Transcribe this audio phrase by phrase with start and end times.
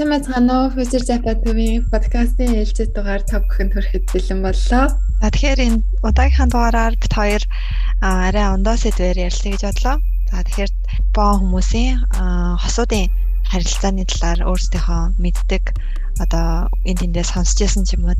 [0.00, 4.88] Сайн мэцгаано Future Japan төвийн подкастын ээлжид дугаар та бүхэнд хүрэхэд бэлэн боллоо.
[5.20, 7.42] За тэгэхээр энэ удаагийнхаа дугаараар бит хоёр
[8.00, 9.96] арай ондоо сэдвээр ярилцъя гэж бодлоо.
[10.32, 10.72] За тэгэхээр
[11.12, 12.00] боо хүмүүсийн
[12.64, 13.12] хосуудын
[13.52, 15.64] харилцааны талаар өөрсдийнхөө мэддэг
[16.24, 18.16] одоо энэ тэндээ сонсч байсан ч юм уу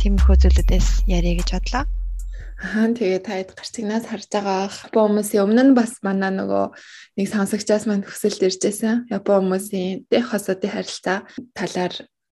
[0.00, 1.84] тиймэрхүү зүйлүүдээс ярих гэж бодлоо.
[2.60, 6.64] Аа тэгээ та хэд гарцгнаас харж байгаа Япон хүмүүсийн өмнө нь бас манай нөгөө
[7.16, 9.08] нэг сонсогчаас мань хүсэлт иржсэн.
[9.08, 11.24] Япон хүмүүсийн дэх хосоодын харилцаа
[11.56, 11.94] талаар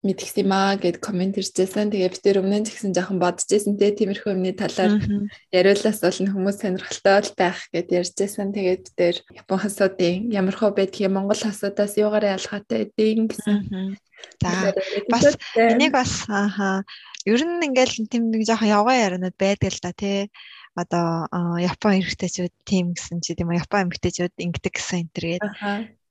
[0.06, 1.90] мэдгсэн юм аа гэд комент иржсэн.
[1.90, 5.02] Тэгээ бид тэр өмнө нь ч гэсэн жоохон бодожсэн те тиймэрхүү юмны талаар
[5.50, 8.54] яриулаас бол хүмүүс сонирхолтой байх гэд ярьжсэн.
[8.54, 13.98] Тэгээд тэр Япон хосоодын ямар хөө байдгийг Монгол хосоодоос юугаар ялгаатай байдгийг гэсэн.
[14.42, 14.74] За
[15.10, 16.86] бас энийг бас ааха
[17.26, 20.32] ер нь ингээл тийм нэг жоохон явгаа яриануд байдаг л да тий.
[20.74, 21.28] Одоо
[21.60, 25.44] Япон эрэгтэйчүүд тийм гэсэн чи тийм Япон эмэгтэйчүүд ингэдэг гэсэн энэ төр гээд.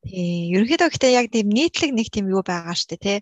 [0.05, 0.53] Тий.
[0.55, 3.19] Ерөнхийдөө гэхдээ яг тийм нийтлэг нэг тийм юу байгаа штэ тий.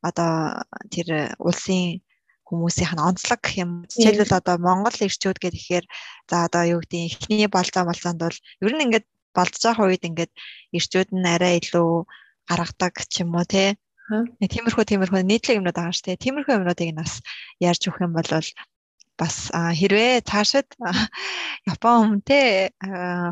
[0.00, 2.00] Одоо тэр улсын
[2.46, 3.70] хүмүүсийнх нь онцлог гэх юм.
[3.90, 5.84] Жишээлбэл одоо Монгол ирчүүд гэхээр
[6.30, 10.32] за одоо юу гэдэг ихний болцоо болцоонд бол ер нь ингээд болцож байгаа үед ингээд
[10.78, 12.06] ирчүүд нь арай илүү
[12.46, 15.22] гаргадаг ч юм уу Нэг тиймэрхүү тиймэрхүү.
[15.26, 16.24] Нийтлэг юмнууд байгаа шүү дээ.
[16.24, 17.20] Тиймэрхүү юмнуудыг нас
[17.58, 18.30] ярьж өгөх юм бол
[19.16, 20.68] бас хэрвээ цаашид
[21.66, 22.70] Япон хүнтэй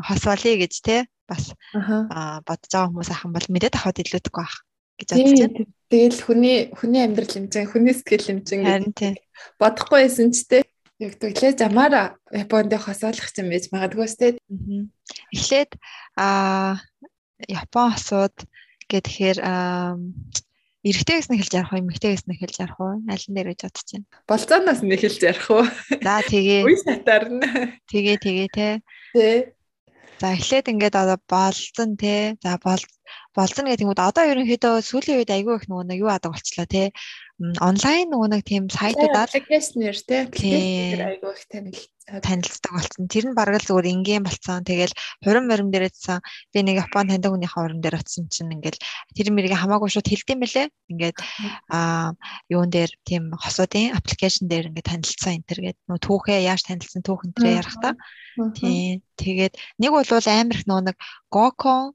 [0.03, 4.55] хосволъё гэж те бас бодож байгаа хүмүүс ахын бол мэдээд авахд илүүдэхгүй байх
[4.97, 5.65] гэж бодож байна.
[5.93, 9.13] Тэгэл хүний хүний амьдрал хэмжээ, хүний сэтгэл хэмжээ
[9.61, 10.57] бодохгүй байсан ч те.
[10.97, 14.27] Яг тэглээ замаараа Японд хосоолох юм байж магадгүй сте.
[15.29, 15.77] Эхлээд
[16.17, 16.79] а
[17.45, 18.35] Япон хосууд
[18.89, 19.37] гэхээр
[20.85, 22.93] эрэгтэй гэснээр хэлж ярих уу, эмэгтэй гэснээр хэлж ярих уу?
[23.09, 24.05] Аль нь дээр гэж бодож байна.
[24.29, 25.65] Болцооноос нь хэлж ярих уу?
[26.05, 26.61] За тэгээ.
[26.61, 27.41] Үе сатаар нь.
[27.89, 28.67] Тэгээ тэгээ те.
[29.17, 29.57] Тэ.
[30.21, 32.37] За эхлээд ингээд одоо болцсон те.
[32.45, 32.83] За бол
[33.33, 36.93] болцсон гэдэг нь одоо ерөнхийдөө сүүлийн үед айгүй их нөгөө юу адаг болчлаа те
[37.39, 41.79] онлайн нөгөө нэг тийм сайтуудаар аппликейшнэр тий аппликейшнэр айгүй их танил
[42.23, 43.09] танилцдаг болсон.
[43.11, 44.63] Тэр нь бараг л зүгээр ингийн болцсон.
[44.63, 48.79] Тэгэл хурим морим дээрээдсэн би нэг Япон таньдаг хүнийхээ хурим дээр очсон чинь ингээл
[49.19, 50.67] тэр мэрийг хамаагүй шууд хэлдэм бэлээ.
[50.95, 51.17] Ингээд
[51.75, 52.15] аа
[52.47, 57.03] юун дээр тийм хосуудын аппликейшн дээр ингээд танилцсан энэ төр гээд нөө түүхээ яаж танилцсан
[57.03, 57.97] түүхэн дээр ярих та.
[58.55, 60.97] Тийм тэгээд нэг бол амар их нөгөө нэг
[61.33, 61.91] Gokon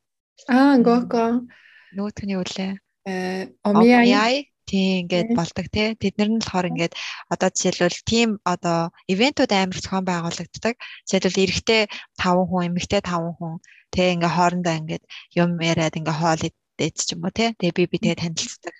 [0.53, 1.49] аа Gokon
[1.97, 2.77] нөгөөх нь юу лээ?
[3.07, 5.99] Э Omiai Тийм ингээд болдог тий.
[5.99, 6.95] Тэднэр нь болохоор ингээд
[7.33, 10.75] одоо жишээлбэл тийм одоо ивентүүд амар зохион байгуулагддаг.
[11.11, 11.83] Жишээлбэл эрэгтэй
[12.15, 13.59] 5 хүн, эмэгтэй 5 хүн
[13.91, 15.05] тий ингээд хоорондоо ингээд
[15.43, 17.51] юм яриад ингээд хоол идээд ч юм уу тий.
[17.59, 18.75] Тэгээ би битэй танилцдаг.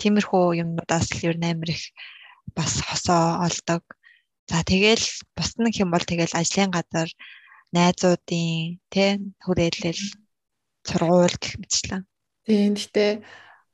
[0.00, 1.84] Тиймэрхүү юмнуудаас л ер нь амар их
[2.52, 3.82] бас хосоо олдог.
[4.44, 7.08] За тэгэл бус нэг юм бол тэгэл ажлын газар
[7.72, 10.02] найзуудын тий хүрээлэл
[10.84, 12.04] сургууль гэх мэтчлэн.
[12.44, 13.12] Тийм гэхдээ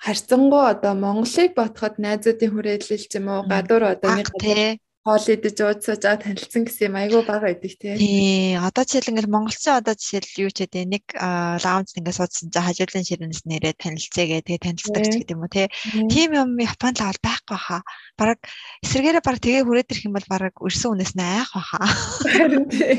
[0.04, 4.28] харьцангуй одоо Монголыг ботход найзуудын хүрээлэл ч юм уу гадуур одоо нэг
[5.06, 7.94] хоол идэж уудсаж аа танилцсан гэсэн юм айгүй бага байдаг тий.
[7.94, 8.58] Тий.
[8.58, 11.04] Одоо жишээл ингээл монголчин одоо жишээл юу ч гэдэг нэг
[11.62, 15.70] лаунж ингээд суудсан за хажуудлын ширээнээс нэрээ танилцээгээ тэгээ танилцдаг ч гэдэг юм уу тий.
[16.10, 17.86] Тим юм Японд л байхгүй хаа.
[18.18, 18.42] Бараг
[18.82, 21.86] эсэргээрээ бараг тэгээ хүрээд ирэх юм бол бараг өрсөн үнээс нь айх баха.
[22.26, 22.98] Харин тий.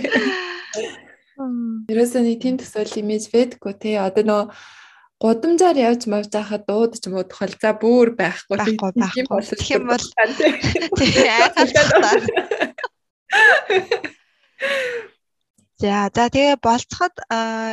[1.92, 4.00] Ерөөсөө нэг тийм төсөөл имиж байдаггүй тий.
[4.00, 4.44] Одоо нөө
[5.18, 9.90] гудамжаар явж мавж байхад дууд ч юм уу тухайлзаа бүр байхгүй байхгүй байхгүй гэх юм
[9.90, 10.52] бол айхалтай.
[15.82, 17.16] За за тэгээ болцоход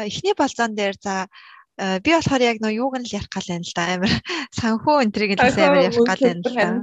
[0.09, 1.29] эхний болзоон дээр за
[1.77, 4.13] би болохоор яг нөө юуг нь л ярих гал байна л да амар
[4.57, 6.81] санхүү энтриг л амар ярих гал байна л да.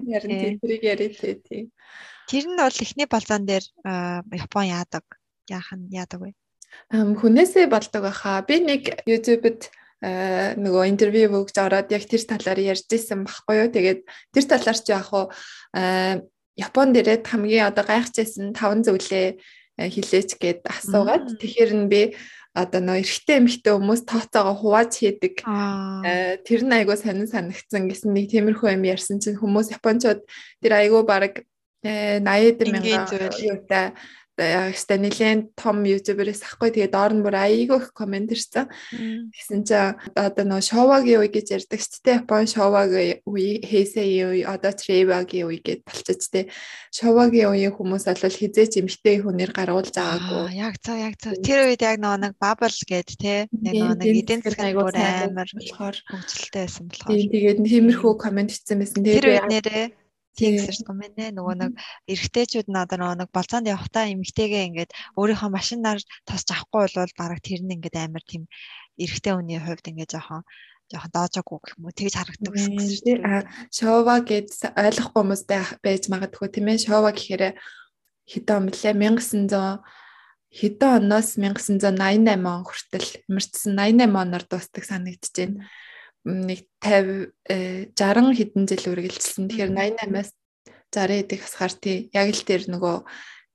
[0.61, 1.09] Тэрийг яриа
[1.41, 1.73] тий.
[2.29, 3.65] Тэр нь бол эхний болзоон дээр
[4.29, 5.05] Япон яадаг
[5.49, 6.37] яах нь яадаг вэ?
[6.93, 8.45] Хүнээсээ болдог байхаа.
[8.45, 13.69] Би нэг YouTube-д нөгөө интервью өгж ороод яг тэр талаар ярьж исэн баггүй юу.
[13.69, 14.01] Тэгээд
[14.33, 15.29] тэр талаар ч яг хуу
[15.77, 16.25] э,
[16.57, 22.17] Японд ирээд хамгийн одоо гайхажсэн таван зүйлээ э, хилээч гэд асуугаад тэгэхээр нь би
[22.57, 25.45] одоо нөө эрэгтэй эмэгтэй хүмүүс тооцоогоо хувааж хийдэг.
[26.43, 30.25] Тэр нь айгүй сонин санагдсан гэсэн нэг тиймэрхүү юм ярьсан чинь хүмүүс японочууд
[30.59, 31.45] тэр айгүй баг
[31.81, 33.95] 80 мянган юутай
[34.39, 38.71] яг өстой нэлээд том ютуберээс ахгүй тэгээд доор нь бүр айгүй их комент ирсэн.
[39.35, 44.45] Тэгсэн чинь одоо нөө шовагийн үе гэж ярьдаг ч тийм Япон шовагийн үе, хейсэй үе,
[44.45, 46.47] одоо тревагийн үе гэж болчих тийм.
[46.93, 50.53] Шовагийн үеийн хүмүүс бол хизээч эмхтэй хүнээр гаргуулж байгаагүй.
[50.53, 51.33] Яг цаа яг цаа.
[51.41, 53.49] Тэр үед яг нөгөө нэг bubble гээд тийм.
[53.51, 57.19] Нэг нэг эдийн засгийн бүр амар болохоор хөгжилтэй байсан болохоор.
[57.33, 59.01] Тэгээд тиймэрхүү комент ицсэн байсан.
[59.01, 59.85] Тэр үед нэрээ
[60.37, 61.35] Гэсэн юм байна.
[61.35, 61.71] Нөгөө нэг
[62.07, 67.39] эрэгтэйчүүд нь одоо нөгөө нэг болцоонд явахдаа эмэгтэйгээ ингээд өөрийнхөө машинаар тосч авахгүй бол бараг
[67.43, 68.47] тэр нь ингээд амар тийм
[68.95, 70.43] эрэгтэй хүний хувьд ингээд жоохон
[70.91, 73.19] жоохон доожоогүй гэх юм уу тэгж харагддаг гэсэн үг шүү дээ.
[73.27, 73.35] А
[73.71, 75.43] шова гэж ойлгохгүй хүмүүс
[75.83, 76.83] байж магадгүй тийм ээ.
[76.83, 77.43] Шова гэхээр
[78.27, 79.83] хэдэн он блэ 1900
[80.51, 85.63] хэдэн оноос 1988 он хүртэл ямарчсан 88 оноор дуустдаг санагдаж байна.
[86.25, 87.33] Нэг 50
[87.97, 89.49] 60 хэдэн жил үргэлжилсэн.
[89.49, 90.31] Тэгэхээр 88-аас
[90.93, 92.95] 60 эдэх хасгаар тий яг л тэр нөгөө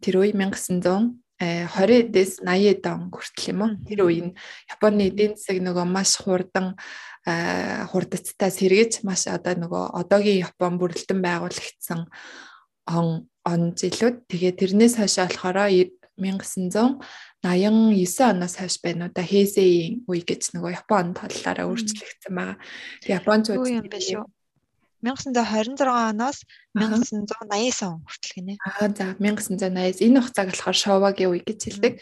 [0.02, 3.72] тэр үе 1900 20-ээс 80 он хүртэл юм уу.
[3.84, 4.30] Тэр үеийн
[4.72, 6.80] Японы эдийн засаг нөгөө маш хурдан
[7.26, 12.08] хурдцтай сэргэж маш одоо нөгөө одоогийн Япон бүрэлдэн байгуулагдсан
[12.88, 15.76] он он жилүүд тэгээ тэрнээс хойш болохоор
[17.46, 22.58] 1989 оноос хойш байна уу да Хэйзэгийн үе гэж нөгөө Япон талаараа өөрчлөгдсөн байгаа.
[23.06, 24.26] Япончууд юм биш үү?
[25.06, 26.42] 1926 оноос
[26.74, 28.54] 1989 он хүртэл гинэ.
[28.66, 31.94] Аа за 1980 энэ хугацааг болохоор Шовагийн үе гэж хэлдэг.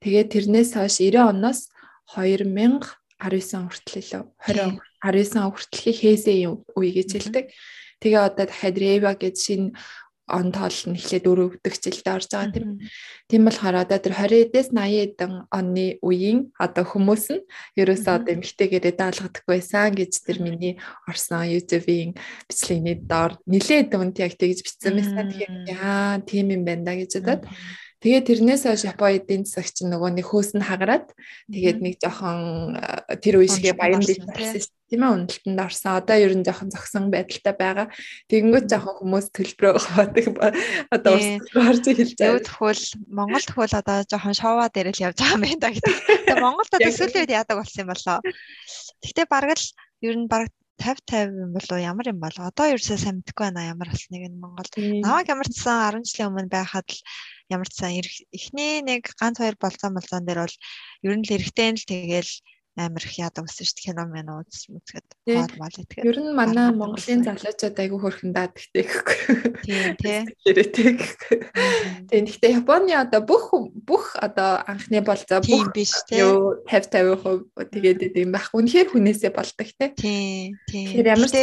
[0.00, 1.68] Тэгээд тэрнээс хойш 90 оноос
[2.16, 2.96] 2019
[3.58, 7.46] он хүртэл лөө 20 19 он хүртэлхий Хэйзэгийн үе гэж хэлдэг.
[7.98, 9.74] Тэгээ одоо дахиад Рева гэж шинэ
[10.28, 12.68] он тоол нь эхлээд өрөвдөг жилдээ орж байгаа тийм.
[13.28, 17.42] Тийм болохоор одоо тэр 20-ээс 80 эдэн оны үеийн одоо хүмүүс нь
[17.80, 20.74] ерөөсөө одоо эмгтээгээрээ даалгадаггүй байсан гэж тэр миний
[21.08, 22.16] орсон YouTube-ийн
[22.48, 25.28] бичлэгний доор нилээд өнд яг тэгж бичсэн байсан.
[25.28, 27.42] Тэгэхээр яа тийм юм байна да гэж бодоод
[27.98, 31.10] Тэгээ тэрнээс хойш Японы эдийн засаг чинь нөгөө нэг хөөс нь хагараад
[31.50, 32.78] тэгээд нэг жоохон
[33.18, 36.00] тэр үе шигээ баян дилбарсан тийм ээ үнэлтэнд орсон.
[36.00, 37.86] Одоо ер нь жоохон зогсон байдалтай байгаа.
[38.32, 40.26] Тэгэнгүүт жоохон хүмүүс төлбөрөө хаваадаг
[40.88, 42.46] одоо урсгалж эхэлж байгаа.
[42.48, 45.96] Тэгвэл Монгол тэгвэл одоо жоохон шоува дээр л явж байгаа юм байна да гэдэг.
[46.40, 48.18] Монголд төсөөлөд яадаг болсон юм болоо.
[49.04, 49.66] Гэхдээ бараг л
[50.08, 53.70] ер нь бараг 50 50 юм болоо ямар юм бол одоо ерөөсөө сайн мэдэхгүй байна
[53.74, 54.72] ямар болсныг нь Монголд.
[54.78, 57.00] Намайг ямар ч сан 10 жилийн өмнө байхад л
[57.50, 57.90] ямар ч сан
[58.30, 60.56] эхний нэг ганц хоёр болцоо болцоон дээр бол
[61.02, 62.32] ер нь л эргэтэй л тэгэл
[62.78, 66.06] амар их яадаг гэсэн шүү дээ кино мэн үз үзгээд хоол мал итгэхэд.
[66.06, 69.18] Ер нь манай Монголын залуучууд айгүй хөрхэн даадагтэй гэхгүй.
[69.66, 70.18] Тийм тий.
[70.46, 71.38] Хэрэгтэй гэхгүй.
[72.06, 73.50] Тийм гэхдээ Японы одоо бүх
[73.82, 76.22] бүх одоо анхны болцоо бүх биш тий.
[76.22, 78.54] Юу 50 50% тэгээд идэм байх.
[78.54, 79.90] Үнэхээр хүнээсээ болдог тий.
[79.98, 80.86] Тийм тийм.
[80.94, 81.36] Тэгэхээр ямар ч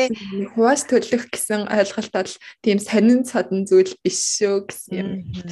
[0.56, 2.34] хувааж төлөх гэсэн ойлголт бол
[2.64, 5.10] тийм сонин цодон зүйл биш шүү гэсэн юм.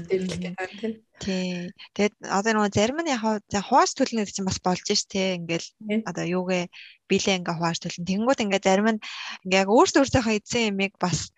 [0.08, 1.04] Тэр л гэдэг тий.
[1.24, 1.72] Тий.
[1.96, 5.40] Тэгээд одоо нөгөө зарим нь яг хувааж төлнө гэдэг чинь бас болж ш тээ.
[5.40, 5.68] Ингээл
[6.10, 6.64] одоо юугээ
[7.08, 8.08] билээ ингээ хувааж төлнө.
[8.10, 9.04] Тэнгүүд ингээ зарим нь
[9.48, 11.32] ингээ яг өөрсдөө өөрсдийнхөө эзэн эмийг бас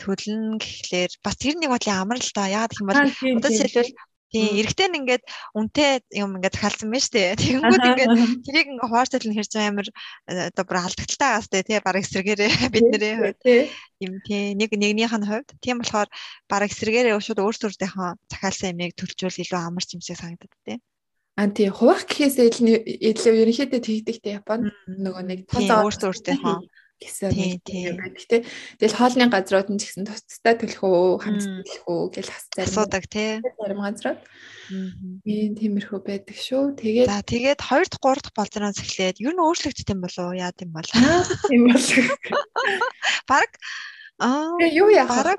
[0.00, 2.48] төлнө гэхлээр бас тэр нэг бодлын амар л да.
[2.48, 3.02] Яагаад гэх юм бол
[3.42, 3.92] одоо жишээлбэл
[4.28, 5.24] Тийм, эрэгтэй нь ингээд
[5.56, 7.40] үнтэй юм ингээд захиалсан байна шүү дээ.
[7.40, 8.12] Тэгэнгүүт ингээд
[8.44, 12.52] тэрийг ингээд хууртал нь хэрж амар э, одоо бүр алдагталтай гаас дээ тий бараг эсрэгээрээ
[12.68, 13.16] бид нэрээ
[14.04, 16.12] юм тий нэг нэгнийх нь хувьд тийм болохоор
[16.44, 20.78] бараг эсрэгээрээ шууд өөрсдөө өөртөөхөө захиалсан юмыг төлжүүл илүү амар ч юмсыг санагдаад тий.
[21.40, 22.36] А тий хуваах гэхээс
[23.00, 24.68] илүү ерөнхийдөө тэгдэгтэй Японд.
[24.92, 26.56] Нөгөө нэг тоо өөрсдөө өөртөөхөө
[26.98, 28.42] гэсэн юм байдаг тий.
[28.78, 32.26] Тэгэл хоолны газрууд нь ч гэсэн тустай төлөх үү, хамт төлөх үү гэж
[32.58, 33.38] асуудаг тий.
[33.38, 34.20] Зарим газрууд.
[34.68, 36.76] Тийм тиймэрхүү байдаг шүү.
[36.76, 40.36] Тэгээд за тэгээд 2 дахь 3 дахь болзроос эхлээд ер нь өөрчлөгдсөн юм болов уу?
[40.36, 40.90] Яа гэм бол.
[41.48, 41.86] Тийм бол.
[43.30, 43.52] Бараг
[44.18, 45.34] аа юу яах вэ?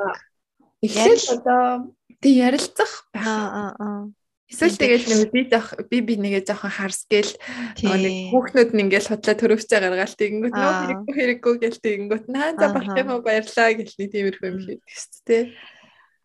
[0.81, 3.05] Эхлээд одоо тий ярилцах.
[3.13, 4.09] Аа аа
[4.49, 7.37] Эсвэл тэгэл нэг би жоох би би нэгээ жоохон харсгээл
[7.85, 12.73] нэг хүүхнүүд нь ингээл худлаа төрөвчөө гаргаал тэгэнгүүт нөө хэрэггүй хэрэггүй гээл тэгэнгүүт наа за
[12.73, 15.43] болох юм баярлаа гэл нэг тиймэрхүү юм хийдэг шүү дээ.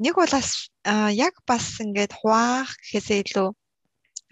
[0.01, 0.73] Нэг бол бас
[1.13, 3.49] яг бас ингээд хуваах гэхээсээ илүү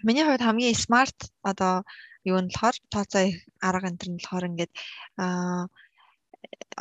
[0.01, 1.85] миний хувьд хамгийн смарт одоо
[2.25, 3.29] юу нь болохоор тооцоо
[3.61, 4.73] арга энэ нь болохоор ингээд
[5.21, 5.69] а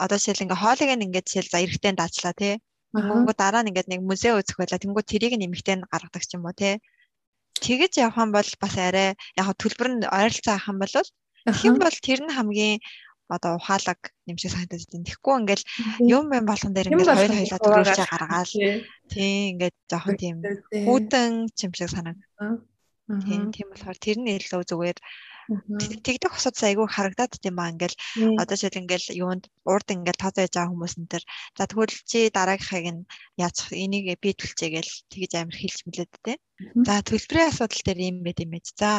[0.01, 2.57] одоо жишээл ингээ хоолыг ингээд жишээл за эрэхтэн даацлаа тий.
[2.97, 4.81] Тэнгүү дараа нь ингээд нэг музей үзэх байла.
[4.81, 6.81] Тэнгүү тэрийг нэмэгтэй нь гаргадаг ч юм уу тий
[7.61, 11.97] тэгэж явах юм бол бас арай яг төлбөр нь ойролцоо авах юм бол тэгэх бол
[12.07, 12.79] тэр нь хамгийн
[13.33, 15.07] одоо ухаалаг юм шиг санагдаж байна.
[15.09, 15.65] Тэгэхгүй ингээл
[16.17, 18.53] юм юм болгон дээр ингээл хоёр хоёлаа төрүүлж гаргаал.
[19.09, 20.37] Тийм ингээд жоохон тийм
[20.85, 22.29] хүүтэн юм шиг санагдав.
[23.09, 24.99] Тийм тийм болохоор тэр нь илүү зүгээр
[26.07, 27.99] Тэгдэх усад айгүй харагдаад тийм ба ингээл.
[28.41, 31.25] Одоо жишээл ингээл юунд урд ингээл тооцоо яж байгаа хүмүүс энэ төр
[31.59, 33.07] за тэгвэл чи дараагийнхыг нь
[33.45, 36.33] яачих энийг би төлчээ гээл тэгж амар хэлж мэлээд те.
[36.87, 38.67] За төлбөрийн асуудал дээр юм байт юм байж.
[38.81, 38.91] За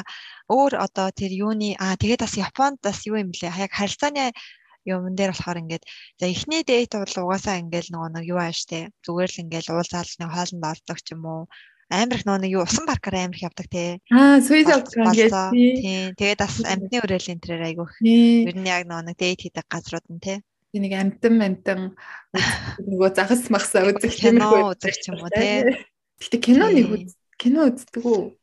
[0.52, 3.48] өөр одоо тэр юуны аа тэгээд бас Японд бас юу юм блэ?
[3.66, 4.36] Яг харилцааны
[4.84, 5.84] юмн дээр болохоор ингээд
[6.20, 8.80] за эхний дейт бол угаасаа ингээд нөгөө нэг юу ааш те.
[9.06, 11.44] Зүгээр л ингээд уулзаалны хоолнд ордог ч юм уу
[11.94, 14.02] амар их нөгөө юу усан паркаар амар их явдаг те.
[14.10, 15.54] Аа, Swiss Alpine гэдэг.
[15.54, 16.06] Тийм.
[16.18, 17.94] Тэгээд бас амтны үрээлийн тэрээр айгүйх.
[18.02, 20.42] Ер нь яг нөгөө нэг дейт хийдэг газрууд нь те.
[20.74, 21.82] Тийм нэг амтан амтан
[22.90, 25.86] нөгөө загас махсаа үзэх кино үзэх ч юм уу те.
[26.18, 28.34] Гэтэ кино нэг үз кино үздэг үү?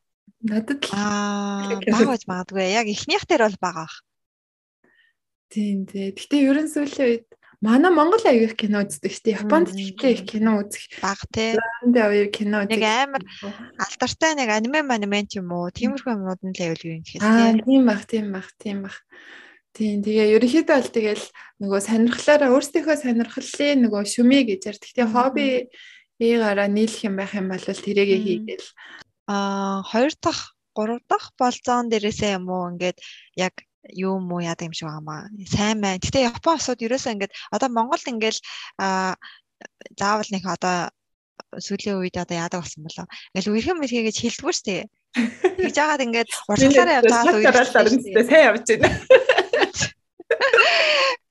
[0.47, 2.71] Надад аа баг байж магадгүй.
[2.71, 3.90] Яг эхнийх дээр бол байгаа.
[5.50, 6.14] Тийм тий.
[6.14, 7.28] Гэтэ ерөн сүүлийн үед
[7.61, 9.38] манай Монгол аяг кино үздэг шүү дээ.
[9.45, 11.55] Японд ихтэй их кино үзэх баг тий.
[11.61, 12.81] Японд аяг кино үздэг.
[12.81, 13.23] Нэг амар
[13.76, 15.69] алдартай нэг аниме манимент юм уу?
[15.69, 17.29] Тиймэрхүү юмнууд нь л юу юм гэхээс тий.
[17.29, 18.97] Аа тийм баг, тийм баг, тийм баг.
[19.76, 21.25] Тийм тэгээ ерөнхийдөө бол тэгэл
[21.62, 24.79] нөгөө сонирхлаараа өөрсдийнхөө сонирхлын нөгөө шүмээ гэж яар.
[24.83, 25.47] Гэхдээ хобби
[26.19, 28.69] ээгараа нийлэх юм байх юм бол тэрийгэ хийгээл.
[29.31, 32.99] Аа хоёр дахь, гурав дахь болзоон дээрээсээ юм уу ингээд
[33.38, 33.55] яг
[33.89, 35.31] юу муу яадаг юм шиг байгаамаа.
[35.49, 36.03] Сайн байна.
[36.03, 38.39] Гэтэ Япон улсууд ерөөсөө ингээд одоо Монголд ингээд
[38.79, 39.17] аа
[39.97, 40.91] заавал нэг одоо
[41.59, 43.07] сүүлийн үед одоо яадаг болсон болоо.
[43.35, 44.83] Ингээл үерхэн мэрхий гэж хэлдэггүй шүү дээ.
[45.59, 47.67] Тэгж жагаад ингээд урсгалаараа байгаа үерхэн
[48.29, 48.89] сайн явж байна.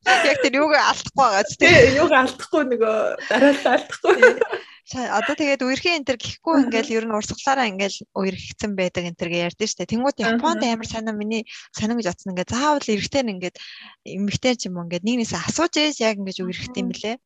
[0.10, 2.98] Яг тэр юугаа алдахгүй байгаа ч тийм юугаа алдахгүй нөгөө
[3.29, 4.15] дараалал алдахгүй.
[4.98, 9.29] Одоо тэгээд үерхэн энэ төр гэхгүй ингээл ер нь урсгалаараа ингээл үерхэгцэн байдаг энэ төр
[9.29, 9.86] гэж ярьдэн штэ.
[9.86, 11.46] Тэнгүүд Японд амар санаа миний
[11.77, 13.55] санаа гэж бодсон ингээд заавал эрэгтэй нь ингээд
[14.17, 17.22] эмэгтэй ч юм уу ингээд нэгнээс асууж ээж яг ингээд үерхэгтэй юм блэ.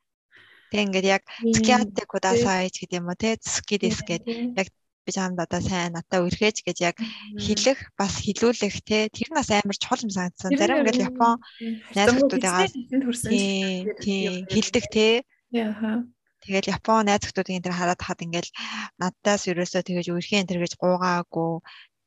[0.76, 1.24] Тэг ингээд яг
[1.56, 4.68] скиатэ кудасай гэдэг юм уу те скидис гэдэг яг
[5.08, 6.96] би чамд одоо сайн надад үргэж гэж яг
[7.40, 9.08] хэлэх бас хилүүлэх те.
[9.08, 10.52] Тэр нас амар чухал юм санагдсан.
[10.60, 11.40] Зарим ингээл Япон
[11.96, 15.24] найз хүмүүстэйгээ тийм хилдэг те.
[15.52, 16.04] Яаха.
[16.44, 18.52] Тэгэл Япон найз хүмүүсийн энэ хараад хаад ингээл
[19.02, 21.52] надаас ерөөсөө тэгэж үргэх энэ төр гэж гуугаагүй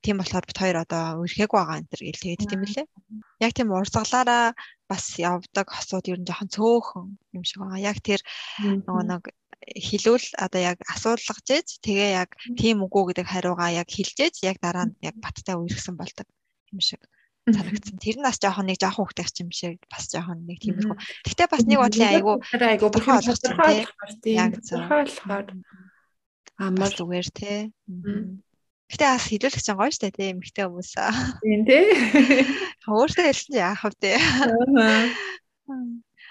[0.04, 2.86] тийм болохоор бит хоёр одоо үргээг байгаа энэ төр гэл тэгээд тийм үлээ.
[3.44, 4.46] Яг тийм урсгалаараа
[4.90, 7.80] бас явдаг хосууд ер нь жоохон цөөхөн юм шиг байгаа.
[7.90, 8.20] Яг тэр
[8.86, 9.22] нөгөө нэг
[9.88, 14.86] хилүүл одоо яг асуулгаж ээж тэгээ яг тийм үгүй гэдэг хариугаа яг хэлжээж яг дараа
[14.86, 16.26] нь яг баттай үерхсэн болдог
[16.70, 17.02] юм шиг
[17.46, 17.98] санагдсан.
[18.02, 20.98] Тэр нас жоохон нэг жоохон хөвгтэй юм шиг бас жоохон нэг тиймэрхүү.
[21.22, 24.34] Гэхдээ бас нэг бодлын айгу айгу бурхан ойлгосон тийм.
[24.34, 24.82] Яг зөв.
[24.82, 25.46] болохоор
[26.58, 27.70] амар зүгээр тий.
[28.90, 30.92] Гэтэ бас хилүүлэх чинь гоё штэ тий эмхтэй хүмүүс.
[31.42, 31.84] Тийм тий.
[32.90, 34.18] Өөртөө хэлсэн чи яах вэ тий.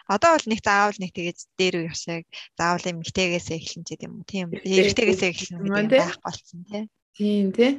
[0.06, 2.24] Одоо бол нэг заавал нэг тэгэж дээр үе шиг
[2.60, 6.84] заавал эмгтэйгээсээ эхлэн ч гэдэм үү тийм эрэгтэйгээсээ эхлэн гэдэг байх болсон тий.
[7.18, 7.72] Тийм тий.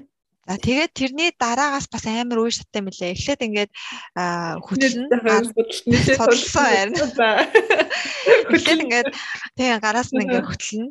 [0.47, 3.19] За тэгээд тэрний дараагаас бас амар үе шаттай мөлий.
[3.19, 3.71] Эхлээд ингээд
[4.63, 5.11] хөтлөн
[6.15, 6.95] судалсан байна.
[8.55, 9.09] Эхлээд ингээд
[9.59, 10.87] тэгээ гараас нь ингээд хөтлөн.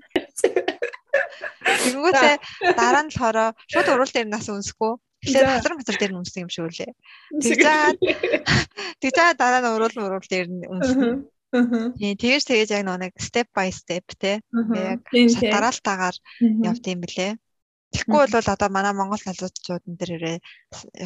[1.88, 2.36] Тэнгүүтээ
[2.76, 4.94] дараа нь болохоор шууд урал дээр нас үнсэхгүй.
[5.24, 6.92] Тэгэхээр хазар хазар дээр нь үнсэх юм шиг үлээ.
[7.40, 7.98] Тэгжээд
[9.02, 11.00] тэгжээд дараа нь урал урал дээр нь үнсэх.
[11.96, 14.44] Тийм тэгэж тэгэж яг нэг step by step те
[14.76, 17.40] яг дараалтаагаар явд юм блэ.
[17.96, 20.38] Тэгэхгүй бол одоо манай Монгол залуучууд энэ дээрээ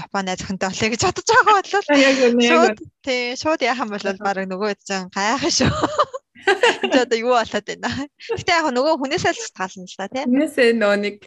[0.02, 1.70] Японы найз охинтой олё гэж бодож байгаа бол
[2.50, 5.70] шууд тий шууд яахан бол баг нөгөө зэн гайхах шүү.
[6.84, 7.90] Энд одоо юу болоод байна.
[8.18, 10.26] Гэтэ яг нөгөө хүнээсээ л таална л та тий.
[10.26, 11.18] Хүнээсээ нөгөө нэг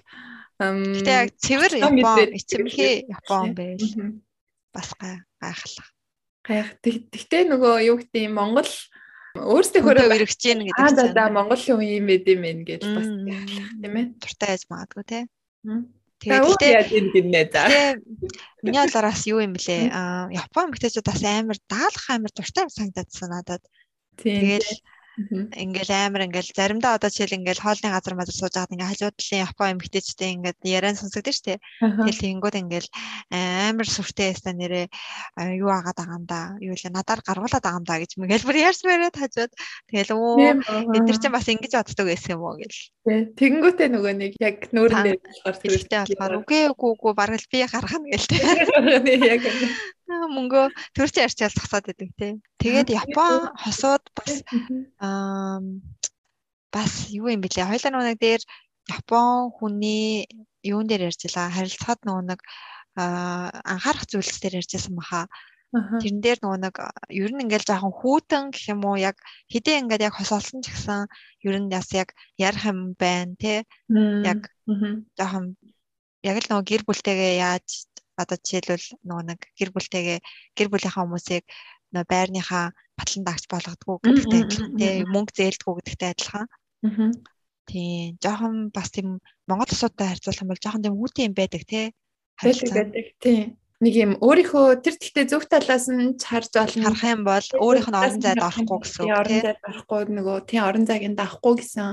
[0.58, 3.82] Гэтэ яг цэвэр Япон эцэмхий Япон байл.
[4.74, 5.88] Бас гайхалах.
[6.42, 6.74] Гайх.
[6.82, 8.70] Тэгтээ нөгөө юу гэдэг юм Монгол
[9.32, 10.82] өөрсдөө хөрөө өргөж гин гэдэг.
[10.82, 14.06] Аа за Монголын үе юм байд юм байна гэж бас тийм ээ.
[14.22, 15.22] Туртай байж магадгүй тий.
[16.22, 17.98] Тэгээд гинэ за.
[18.62, 19.90] Миний бодлоос юу юм блэ?
[19.90, 23.62] Аа Япон мэгтэйчүүд бас амар даалах амар дуртай санагдадсан надад.
[24.18, 24.70] Тэгэл
[25.12, 29.44] Ингээл амар ингээл заримдаа одоо жишээл ингээл хоолны газар мазар сууж байгаад ингээл хажууд талын
[29.44, 31.58] Япон эмэгтэйчтэй ингээд яриан сонсогдсон шүү дээ.
[32.00, 32.88] Тэгэл тэнгууд ингээл
[33.28, 34.86] амар сүртэй ястаа нэрээ
[35.60, 36.56] юу агаад байгаа юм да.
[36.64, 39.52] Юу л надаар гаргуулад байгаа юм да гэж мэгэл бүр ярьсан мэрээд хажууд
[39.92, 40.36] тэгэл өө
[40.96, 42.80] эдгэр чинь бас ингэж боддог байсан юм уу гэл.
[43.36, 45.76] Тэгэнгүүтээ нөгөө нэг яг нүүрэн дээр болохоор
[46.08, 48.40] болохоор үгүй үгүй үгүй бараг л би гаргана гэлтэй.
[49.32, 49.42] Яг
[50.36, 50.64] мөнгөө
[50.96, 52.32] төрч ярьчаал зогсоод байдаг тий.
[52.62, 54.32] Тэгээд Япон хосууд бас
[55.00, 55.60] аа
[56.72, 57.68] бас юу юм бэлээ.
[57.68, 58.42] Хоёлаа нэг дээр
[58.88, 60.26] Япон хүний
[60.64, 61.52] юун дээр ярьжлаа.
[61.52, 62.40] Харилцаад нөгөө нэг
[62.96, 65.28] анхаарах зүйлс дээр ярьжсэн баха.
[65.72, 66.76] Тэрэн дээр нөгөө нэг
[67.08, 69.16] ер нь ингээл жоохон хүүтэн гэх юм уу яг
[69.48, 71.08] хэдийн ингээд яг хосолсон ч гэсэн
[71.48, 73.64] ер нь бас яг ярих юм байна тий.
[74.28, 74.52] Яг
[75.16, 75.56] жоохон
[76.20, 77.68] яг л нөгөө гэр бүлтэйгээ яаж
[78.24, 80.18] одоо жишээлбэл нөгөө нэг гэр бүлтэйгээ
[80.56, 81.44] гэр бүлийнхаа хүмүүсийг
[81.92, 82.64] нөгөө байрныхаа
[82.96, 86.46] батлан дагч болгодгоо гэдэгтэй адилхан тийм мөнгө зээлдгүү гэдэгтэй адилхан.
[86.86, 87.10] Аа.
[87.68, 89.08] Тийм жоохон бас тийм
[89.46, 91.86] Монгол улсуудтай харьцуулах юм бол жоохон тийм үүтэй юм байдаг тий.
[92.42, 97.46] Байдаг тийм нэг юм өөрийнхөө тэр тэгтээ зөв талаас нь харж болно харах юм бол
[97.58, 101.02] өөрийнх нь орон зайд орохгүй гэсэн үг тийм орон зайд орохгүй нөгөө тийм орон зайг
[101.18, 101.88] даахгүй гэсэн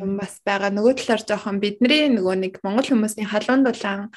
[0.00, 0.72] юм бас байгаа.
[0.72, 4.08] Нөгөө талаар жоохон бидний нөгөө нэг монгол хүмүүсийн халуун дулаан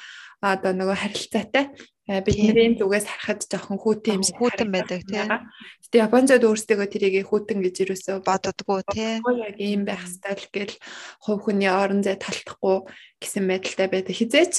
[0.44, 1.64] одоо нөгөө харилцаатай
[2.04, 5.28] э, бидний зүгээс харахад жоохон хүүтэн юм хүүтэн байдаг тийм.
[5.88, 9.24] Гэтэ Японцод өөрсдөө тэрийг хүүтэн гэж юусоо боддгоо тийм.
[9.24, 10.76] Яг ийм байх стайл гэл
[11.24, 12.84] хувь хүний орон зай талтахгүй
[13.24, 14.54] гэсэн байдалтай байдаг хизээч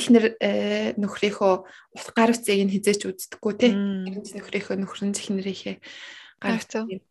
[0.00, 0.24] эхнэр
[0.96, 1.54] нөхрийнхөө
[2.16, 3.72] гар үцгийг нь хизээч үздэггүй тий.
[3.76, 5.76] Нөхрийнхөө нөхрөн эхнэрийнхээ
[6.40, 7.04] гар үцгийг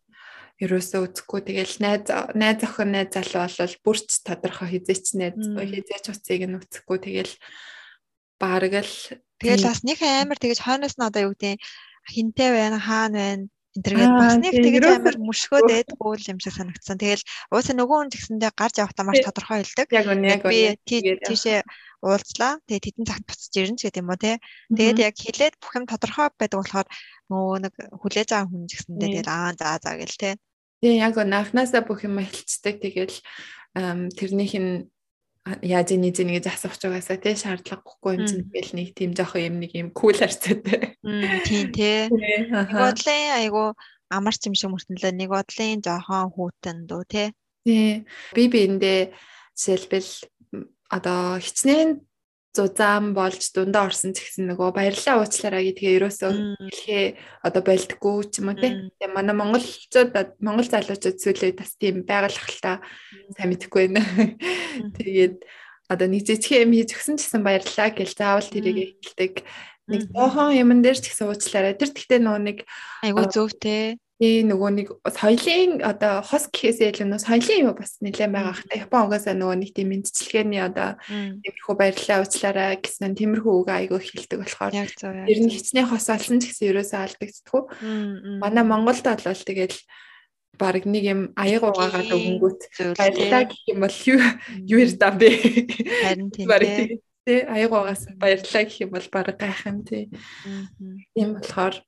[0.59, 6.41] ерөөсөө үзэхгүй тэгэл найз найз охин найз залуу болвол бүрч тодорхой хизээч найз хизээч уцыг
[6.43, 7.33] нь үзэхгүй тэгэл
[8.39, 8.95] бараг л
[9.39, 11.63] тэгэл бас нэг амар тэгэж хойноос нь одоо юу гэдэг
[12.11, 13.45] хинтэй байна хаана байна
[13.77, 16.97] энтергээд бас нэг тэгэж амар мөшгөө дээдгүй юм шиг санагдсан.
[16.97, 17.23] Тэгэл
[17.53, 19.87] уусаа нөгөө хүн згсэндээ гарч явахдаа маш тодорхой хэлдэг.
[19.93, 20.73] Яг би
[21.23, 21.61] тийшээ
[22.01, 22.57] уулзлаа.
[22.65, 24.41] Тэгээ тэдэн цагт буцаж ирнэ ч гэдэг юм уу те.
[24.73, 26.87] Тэгээд яг хилээд бүх юм тодорхой байдаг болохоор
[27.29, 30.31] нөгөө нэг хүлээж байгаа хүн згсэндээ тэгэл аа за за гэл те.
[30.79, 32.79] Тийм яг анханасаа бүх юм хэлцдэг.
[32.79, 33.17] Тэгэл
[34.15, 34.87] тэрнийх нь
[35.61, 39.71] яаж нэг зэнийг засах чагаасаа тий шаардлагагүй юм чинь тэгэл нэг тийм жоохон юм нэг
[39.75, 40.95] юм кул харцаатай.
[41.47, 42.07] Тий.
[42.11, 43.73] Нэг бодлын айгу
[44.11, 47.27] амарч юм шиг мөртөнлөө нэг бодлын жоохон хүүтэн дөө тий.
[47.65, 48.05] Тий.
[48.35, 49.13] Би биэндээ
[49.55, 50.11] жишээлбэл
[50.89, 52.01] одоо хичнээн
[52.55, 57.05] зузаан болж дундаа орсон гэсэн нөгөө баярлаа уучлаарай гэдгээ ерөөсөө хэлхээ
[57.45, 62.59] одоо болдгоо ч юм уу тийм манай монголчууд монгол залуучууд сүүлийн бас тийм байгалах л
[62.63, 62.81] та
[63.37, 64.01] сайн мэдэхгүй байна.
[64.97, 65.45] Тэгээд
[65.93, 69.33] одоо нэг жижиг юм хийж өгсөн гэсэн баярлаа гэж заавал тэрийг хэлдэг.
[69.89, 71.77] Нэг жоохон юмн дээр ч гэсэн уучлаарай.
[71.77, 72.57] Тэр тэгтээ нөгөө нэг
[73.05, 77.95] айгуу зөв те тий нөгөө нэг соёлын одоо хос гэхээсээ илүү нөгөө соёлын юм бас
[78.03, 83.53] нэлээд байгаа хта Япон угаасаа нөгөө нэг тийм мэдчилгээний одоо тиймэрхүү баярлалаа уучлаарай гэсэн тиймэрхүү
[83.63, 87.63] үг айгүй хэлдэг болохоор ер нь хичнээн хос олсон ч гэсэн ерөөсөө алдагддаггүй
[88.43, 89.79] манай Монголд бол тэгэл
[90.59, 92.61] баг нэг юм аяг угаагаад өгөнгүүт
[92.99, 94.19] баярлалаа гэх юм бол юу
[94.67, 95.29] юу ирдам бэ?
[96.03, 96.47] Харин тийм
[97.23, 97.39] тий.
[97.47, 100.11] аяг угаас баярлалаа гэх юм бол баг гайхам тий.
[101.15, 101.79] Тийм болохоор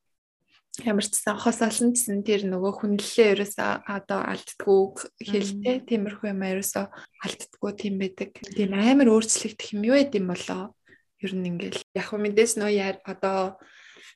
[0.80, 4.80] ямар ч сан хос олон гэсэн тэр нөгөө хүнлэлээ ерөөсөө одоо алддггүй
[5.20, 6.86] хэлтэй тиймэрхүү юм ерөөсөө
[7.28, 8.32] алддггүй тийм байдаг.
[8.56, 10.72] Тийм амар өөрчлөгдөх юм юу гэд юм болоо.
[11.20, 13.60] Ер нь ингээл яг хөө мэдээс нөө яа одоо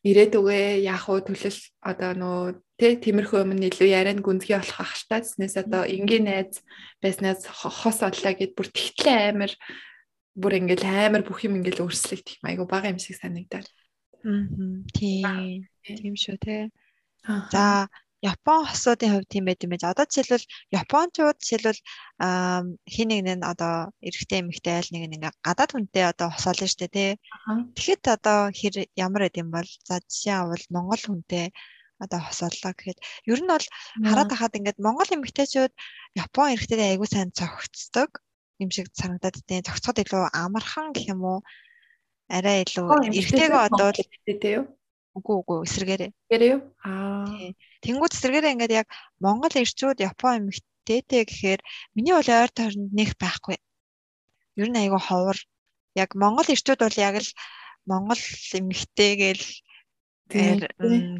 [0.07, 2.39] ирээдүгээ яг хөө төлөл одоо нөө
[2.80, 6.63] тэ тиймэрхүү юм илүү яриан гүнзгий болох ахaltaа тэснээс одоо энгийн найз
[7.03, 9.51] байснаас хос оллаа гэд бүр тэгтлээ амар
[10.39, 13.67] бүр ингээл амар бүх юм ингээл өөрчлөгдөх юм айгу бага юм шиг санагдаад.
[14.95, 16.57] Тийм Тийм шүү те.
[17.53, 17.88] За
[18.25, 19.83] Япон хосуудын хувьд тийм байт юм байж.
[19.85, 20.49] Одоо жишээлбэл
[20.81, 21.81] Япончууд жишээлбэл
[22.93, 26.89] хин нэг нь одоо эрэгтэй эмэгтэй айл нэг нь ингээ гадаад хүнтэй одоо хосоолно штэ
[26.89, 27.11] тий.
[27.77, 31.45] Тэгэхэд одоо хэр ямар байд юм бол за жишээ авал Монгол хүнтэй
[32.01, 33.67] одоо хосооллоо гэхэд ер нь бол
[34.09, 35.73] хараад хахад ингээд Монгол эмэгтэйчүүд
[36.17, 38.09] Япон эрэгтэйтэй айгүй сайн цогцдог
[38.57, 39.61] юм шиг санагдаад тий.
[39.61, 41.39] Цогцоход илүү амархан гэх юм уу?
[42.25, 44.65] Арай илүү эрэгтэйгээ одоо тий юу?
[45.15, 46.11] Үгүй үгүй эсрэгээрээ.
[46.31, 46.61] Гэрээ юу?
[46.83, 47.53] Аа.
[47.85, 48.88] Тэнгүүд эсрэгээрээ ингээд яг
[49.23, 51.61] Монгол ирчүүд Япон эмэгтэйтэй гэхээр
[51.95, 53.55] миний бол ойр тойронд нэх байхгүй.
[54.59, 55.38] Ер нь айгүй ховор.
[55.95, 57.29] Яг Монгол ирчүүд бол яг л
[57.88, 58.21] Монгол
[58.59, 59.45] эмэгтэйгээл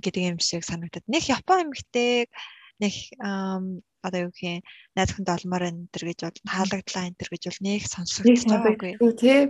[0.03, 1.05] гэдэг юм шиг санагдаад.
[1.07, 2.27] Нэх Япон эмэгтэйг
[2.81, 2.93] нэг
[4.05, 4.61] одоо юу гэх юм
[4.95, 8.91] найз хүнд олмоор энэ төр гэж бол таалагдлаа энэ төр гэж бол нэг сонсогдож байгаагүй.
[9.17, 9.41] тий.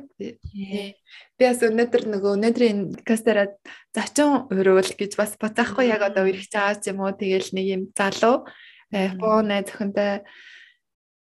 [1.36, 3.48] Би бас өнөөдөр нөгөө өнөөдрийн кастераа
[3.92, 7.12] зачин уурвал гэж бас бодохгүй яг одоо ирэх чагаа ч юм уу?
[7.12, 8.48] Тэгэл нэг юм залуу
[8.96, 10.24] Япон найз охинтой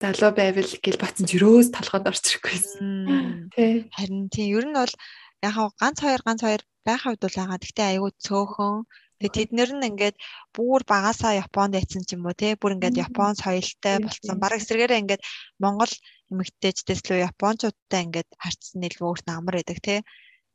[0.01, 3.87] залуу байвал гэл бацсан ч өрөөс толгойд орч ирэхгүйсэн тий.
[3.95, 4.93] Харин тий ер нь бол
[5.41, 7.57] яг ганц хоёр ганц хоёр байх хувьд бол байгаа.
[7.63, 8.75] Гэхдээ айгүй цөөхөн
[9.19, 10.17] Тэгээ тэднэр нь ингээд
[10.51, 14.35] бүр багасаа Японд яцсан ч юм уу те бүр ингээд Япон соёлтой болсон.
[14.43, 15.23] Бараг эсрэгээрээ ингээд
[15.63, 15.93] Монгол
[16.31, 19.95] эмэгтэйчдээс лөө Япончуудтай ингээд харьцсан илүү өөрт нь амар байдаг те.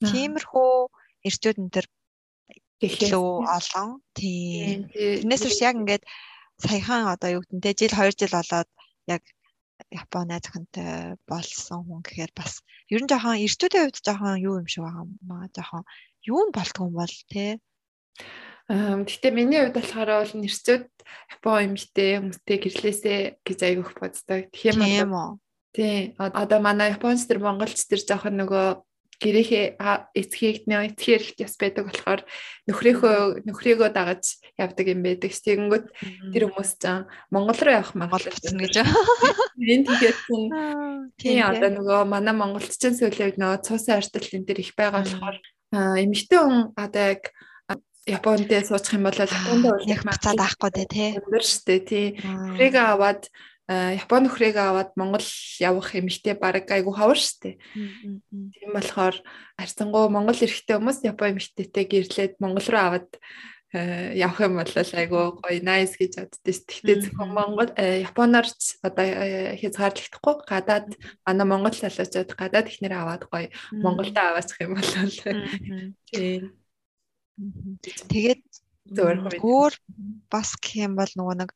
[0.05, 0.71] Тиймэрхүү
[1.29, 1.87] эрчүүд энэ төр
[2.89, 3.89] илүү олон.
[4.13, 4.93] Тийм.
[4.93, 6.05] Тэрнээс биш яг ингээд
[6.61, 8.69] саяхан одоо юу гэдэг те жил 2 жил болоод
[9.09, 9.23] яг
[9.89, 12.61] Япон найз охинтой болсон хүн гэхээр бас
[12.93, 15.49] ер нь жоохон эрчүүдийн хувьд жоохон юу юм шиг байгаа юм аа?
[15.57, 15.85] Жоохон
[16.29, 17.45] юу болтгоо юм бол те
[18.71, 20.87] Гэхдээ миний хувьд болохоор бол нэрцүүд
[21.35, 24.47] Япон эмэгтэй хүмүүстэй гэрлээсэ гэж айгүйх боддог.
[24.55, 25.43] Тийм үү?
[25.75, 26.15] Тий.
[26.19, 28.79] Одоо манай Японч төр Монголч төр жоохон нөгөө
[29.21, 29.77] гэрээхээ
[30.17, 32.23] эцгийг нөө эцгээр яс байдаг болохоор
[32.71, 35.35] нөхрийнхөө нөхрийгөө дагаж явдаг юм байдаг.
[35.35, 35.87] Тэгэнгүүт
[36.33, 36.85] тэр хүмүүс ч
[37.29, 38.75] Монгол руу явах магадлал гэж.
[39.61, 40.19] Энэ тэгээд
[41.21, 45.37] тий одоо нөгөө манай монголччин сөүлэв нөгөө цуусан артил энэ төр их байгаа болохоор
[46.01, 47.29] эмэгтэй хүн одоо яг
[48.09, 51.09] Японд суучих юм бол Японд яг буцаад авахгүй дээ тий.
[51.21, 52.07] Өндөр штэ тий.
[52.25, 53.29] Нөхрийг аваад
[53.71, 55.23] Япон нөхрийг аваад Монгол
[55.63, 57.61] явах эмэгтэй баг айгу ховор штэ.
[57.71, 59.15] Тийм болохоор
[59.55, 63.11] арцсангуу Монгол эрэгтэй хүмүүс Япон эмэгтэйтэй гэрлээд Монгол руу аваад
[63.71, 66.43] э, явах юм бол айгүй гоё nice гэж боддоо.
[66.43, 70.89] Гэхдээ зөвхөн Монгол э, Японоор ч одоо э, хязгаарлагдахгүй гадаад
[71.23, 74.91] манай Монгол залуучууд гадаад ихнэр аваад гоё Монголд аваачих юм бол
[76.11, 76.59] тийм.
[78.11, 78.43] Тэгээд
[78.99, 79.73] өөр
[80.31, 81.51] бас гэх юм бол нөгөө нэг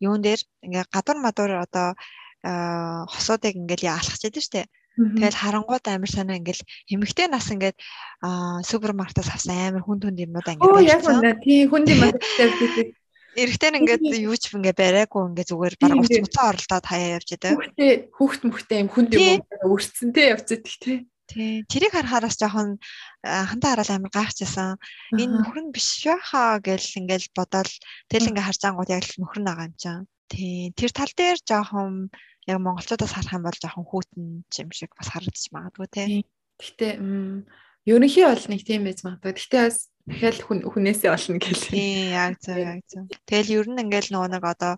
[0.00, 1.94] юун дээр ингээ гадуур мадуур одоо
[2.42, 4.70] хосуудыг ингээл яалахч байдаг штэ.
[4.96, 7.76] Тэгэл харангууд амар санаа ингээл эмэгтэй нас ингээд
[8.24, 11.20] аа супермаркетаас авсан амар хүн түнд юмнууд ингээд байсан.
[11.44, 12.96] Тийм хүн юм авдаг.
[13.38, 17.54] Эрэхтэн ингээд юу ч ингээ бариагүй ингээ зүгээр бараг уц уцаа оролдоод хаяа явж байгаа.
[17.54, 20.98] Хүүхдээ хүүхд мөхтэй юм хүн юм те явж байгаа тий.
[21.30, 21.62] Тий.
[21.70, 22.82] Тэрийг харахаараас жоохон
[23.22, 24.82] хантаа хараад амар гайхчихсан.
[25.14, 27.70] Энэ нөхөр нь биш яхаа гэж ингээл бодоол
[28.10, 30.10] тэл ингээ харж ангууд яг л нөхөр нагаа юм чам.
[30.26, 30.74] Тий.
[30.74, 32.10] Тэр тал дээр жоохон
[32.50, 36.26] яг монголчуудаас харах юм бол жоохон хүүтэн юм шиг бас харагдаж магадгүй тий.
[36.58, 36.92] Гэхдээ
[37.86, 39.32] ерөнхий бол нэг тийм байж магадгүй.
[39.38, 41.70] Гэхдээ бас дахиад хүн хүнээсээ олно гэл.
[41.70, 43.06] Тийм яг зөв яг зөв.
[43.24, 44.72] Тэгэл ер нь ингээл нөгөө нэг одоо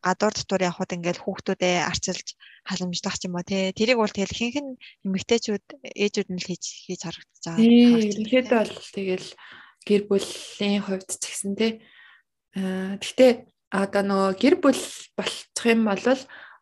[0.00, 2.28] гадуур дотор явхад ингээл хүүхдүүдээ арчилж
[2.64, 3.74] халамжлах юм уу тий.
[3.74, 4.68] Тэрийг бол тэгэл хинхэн
[5.04, 7.60] эмэгтэйчүүд ээжүүд нь л хийж хийж харагдаж байгаа.
[7.60, 9.28] Тийм ерөнхийдөө бол тэгэл
[9.84, 11.72] гэр бүлийн хувьд ч гэсэн тий.
[12.56, 13.32] Аа гэхдээ
[13.74, 14.82] одоо нөгөө гэр бүл
[15.18, 16.00] болчих юм бол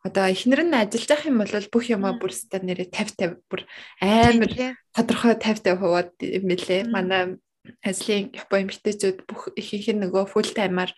[0.03, 3.63] одоо эхнэр нь ажиллаж явах юм бол бүх юмаа бүр ста нэрээ 50 50 бүр
[4.03, 4.51] амар
[4.91, 6.83] тодорхой 50 50 хуваад юм лээ.
[6.91, 7.39] Манай
[7.83, 10.91] ажлын Япон эмэгтэйчүүд бүх ихэнх нь нөгөө full time-аар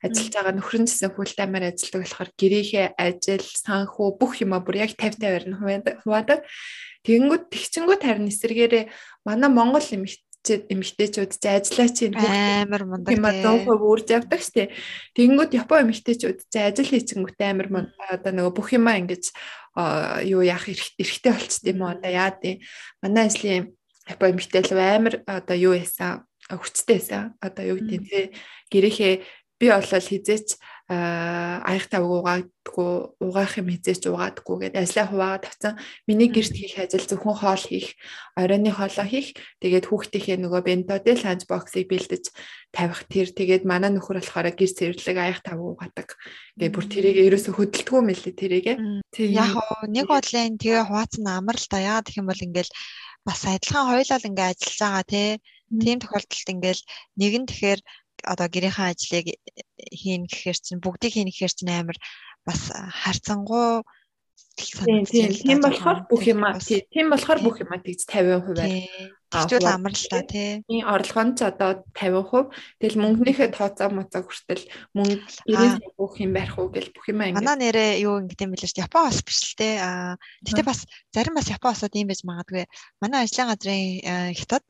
[0.00, 4.80] ажиллаж байгаа нөхөр нь гэсэн full time-аар ажилладаг болохоор гэрийнхээ ажил, санхүү бүх юмаа бүр
[4.84, 5.58] яг 50 50-аар нь
[6.04, 6.40] хуваадаг.
[7.04, 8.84] Тэгэнгүүт тэгчингүүт харин эсэргээрээ
[9.28, 14.74] манай Монгол эмэгтэй эмэгтэйчүүд чи ажиллаа чи амар мундаг тийм 100% үрж явдаг штэ.
[15.14, 19.30] Тэгэнгүүт Япон эмэгтэйчүүд чи ажил хийчихэнгүүт амар одоо нөгөө бүх юмаа ингэж
[20.26, 22.64] юу яах эрхтэй болчт юм уу одоо яа тий.
[23.02, 26.24] Манай ажлын Япон эмэгтэй л амар одоо юу яасан?
[26.46, 27.34] Хүчтэй байсан.
[27.42, 28.24] Одоо юу гэдэг тий
[28.70, 29.14] гэрээхээ
[29.58, 35.74] би болол хизээч аяг тав угаадгүй угаах юм хизээч угаадгүй гэдээ ажлаа хуваагаад тавцсан.
[36.06, 37.98] Миний гэрт хийх ажил зөвхөн хоол хийх,
[38.38, 42.30] оройны хоолоо хийх, тэгээд хүүхдийнхээ нөгөө бентодэ ланч боксыг бэлдэж
[42.70, 43.34] тавих тэр.
[43.34, 46.14] Тэгээд манай нөхөр болохоор гэр цэвэрлэг аяг тав угаадаг.
[46.54, 48.66] Гэ бүр тэрийг ерөөсө хөдөлдгөө мэлээ тэрийг.
[49.18, 49.58] Яг
[49.90, 52.70] нэг бодлын тэгээ хуваацсан амар л та яа гэх юм бол ингээл
[53.26, 55.30] бас адилхан хоёулаа ингээ ажиллаж байгаа тий.
[55.82, 56.82] Тийм тохиолдолд ингээл
[57.20, 57.80] нэг нь тэгэхээр
[58.32, 59.26] одоо гэрийнхаа ажлыг
[60.00, 61.98] хийн гэхээр чинь бүгдийг хийн гэхээр чинь амар
[62.46, 62.60] бас
[63.02, 63.82] харцангуй
[64.56, 70.06] Тийм болохоор бүх юм аа тийм болохоор бүх юм аа тэгж 50%-аар Тэгвэл амар л
[70.08, 70.64] та тий.
[70.64, 72.48] Тийм орлого нь ч одоо 50%.
[72.80, 74.64] Тэгэл мөнгөнийхөө тооцоо моцоо хүртэл
[74.96, 77.36] мөнгө 90 бүх юм барих уу гэл бүх юм аа.
[77.36, 78.86] Манай нэрээ юу ингэдэм юм бэлээ шүү.
[78.86, 79.74] Япон бас биш л тий.
[79.76, 80.16] Аа
[80.46, 80.80] тэгтээ бас
[81.12, 82.64] зарим бас Япон усууд ийм байж магадгүй.
[83.02, 83.82] Манай ажлын газрын
[84.38, 84.64] хятад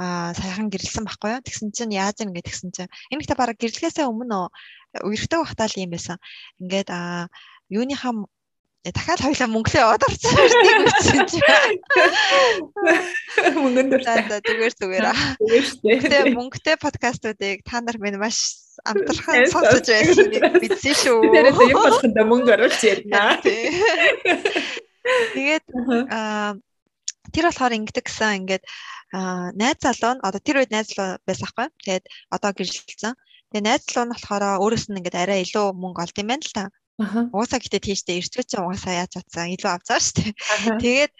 [0.00, 1.44] аа сайхан гэрэлсэн байхгүй юу.
[1.44, 4.50] Тэгсэн чинь яаж юм гэдэг тэгсэн чинь энэ ихтэй бараг гэрлэхээсээ өмнө
[5.06, 6.18] үерхдэг багтаал юм байсан.
[6.58, 7.28] Ингээд аа
[7.70, 8.26] юуныхаа э,
[8.84, 11.40] дахиад хоёлаа мөнгөлөө яваад орсон шүү дээ чи.
[13.56, 14.28] Мөнгөн дуртай.
[14.44, 15.04] Зүгээр зүгээр.
[15.80, 20.28] Тэгээ мөнгөтэй подкастуудыг та нар минь маш амтархан сонсож байсан
[20.60, 21.32] бидсэн шүү.
[21.32, 23.40] Тэр юм болохонд мөнгө оруулж ярина.
[25.32, 25.64] Тэгээд
[26.12, 26.60] аа
[27.32, 28.64] тэр болохоор ингэдэг гэсэн ингээд
[29.56, 31.68] найз залуу нь одоо тэр үед найз залуу байсан хгүй.
[31.88, 33.16] Тэгээд одоо гэрэлцсэн.
[33.48, 36.52] Тэгээд найз залуу нь болохоор өөрөөс нь ингээд арай илүү мөнгө олд юм байна л
[36.52, 36.64] та.
[37.34, 40.30] Уусаа гэтээ тийштэй чинь уусаа яаж чадсан илүү авцаа штэ.
[40.78, 41.12] Тэгээд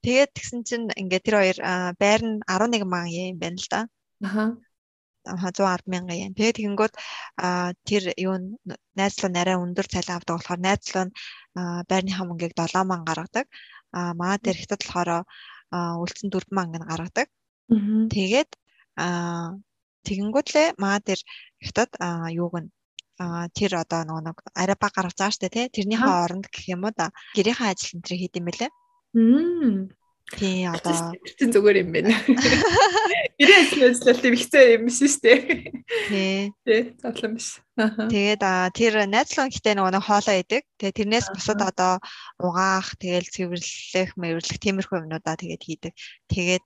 [0.00, 1.58] тэгээд тэгсэн чинь ингээд тэр хоёр
[2.00, 3.80] байр нь 11 мянган юм байна л да.
[4.24, 4.44] Аха.
[5.28, 6.32] 110 мянган yen.
[6.32, 6.94] Тэгээд тэгэнгүүт
[7.84, 8.34] тэр юу
[8.96, 11.16] найзлуу нарай өндөр цалин авдаг болохоор найзлуу нь
[11.90, 13.46] байрныхаа мөнгийг 7 мянган гаргадаг.
[13.92, 15.10] А маа дээр хятад болохоор
[15.70, 17.28] үлдсэн 4 мянга гаргадаг.
[18.08, 18.50] Тэгээд
[20.06, 21.20] тэгэнгүүтлээ маа дээр
[21.60, 21.90] хятад
[22.32, 22.70] юуг нь
[23.52, 26.92] тэр одоо нөгөө нэг арай баг гаргаж байгаа штэ тий тэрнийхээ оронд гэх юм уу
[26.96, 28.70] да гэрийнхээ ажил энэ хийд юм бэлээ.
[30.30, 32.14] Тий одоо чинь зүгээр юм байна.
[33.40, 35.38] Гэрээ ажил ажиллалт юм хэцүү юм биш дээ.
[36.06, 36.54] Тий.
[36.62, 37.58] Тий, зовлон биш.
[37.74, 38.42] Тэгээд
[38.76, 40.62] тэр найзлан ихтэй нөгөө нэг хоолоо идэг.
[40.78, 41.98] Тэгээд тэрнээс бусад одоо
[42.38, 45.92] угаах, тэгэл цэвэрлэх, мэвэрлэх тиймэрхүү юмнуудаа тэгээд хийдэг.
[46.30, 46.64] Тэгээд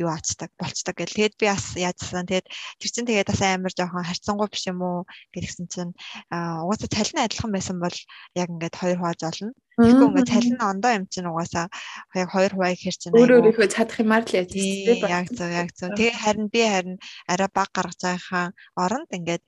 [0.00, 1.16] юу аачдаг болцдог гэл.
[1.16, 2.26] Тэгэд би бас яажсан.
[2.28, 2.46] Тэгэд
[2.80, 4.98] тэр чин тэгээд бас амар жоохон харьцангуй биш юм уу
[5.34, 5.92] гэдгсэн чинь
[6.32, 7.96] угаасаа цалин адилхан байсан бол
[8.36, 9.52] яг ингээд хоёр хувааж олно.
[9.80, 11.66] Тэгэхгүй ингээд цалин ондоо юм чинь угаасаа
[12.12, 15.68] яг хоёр хуваа ихэр чинь өөр өөрийнхөө чадах юмар л яаж тийм яг зөв яг
[15.72, 15.96] зөв.
[15.96, 16.96] Тэгээ харин би харин
[17.32, 19.42] арай баг гаргаж байгаахан оронд ингээд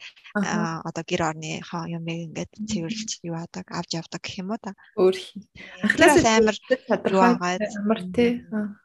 [0.88, 4.72] одоо гэр орныхоо юмыг ингээд цэвэрлж юу адаг авч явдаг гэх юм уу та.
[4.96, 5.16] Өөр
[5.84, 8.30] анхнаас амар чадвартай амар тий.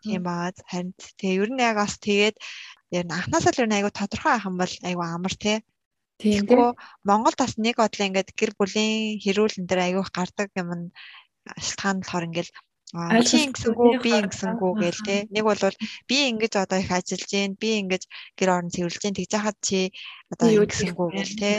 [0.03, 2.35] Тийм баад харин тэгээ ер нь яг бас тэгээд
[2.91, 5.63] нь анхнаасаа л ер нь айгүй тодорхой ах юм бол айгүй амар тий.
[6.19, 6.75] Тийм тийм.
[7.07, 10.91] Монгол бас нэг бодлоо ингээд гэр бүлийн хэрүүлэн дээр айгүй гардаг юм
[11.57, 12.49] шалтгаан болохоор ингээд
[13.29, 15.61] чи ингэсэнгүү би ингэсэнгүү гээл те нэг бол
[16.09, 19.93] би ингэж одоо их ажиллаж гин би ингэж гэр орон цэвэрлж гин тэгж хахад чи
[20.33, 21.51] одоо ингэсэнгүү гээл те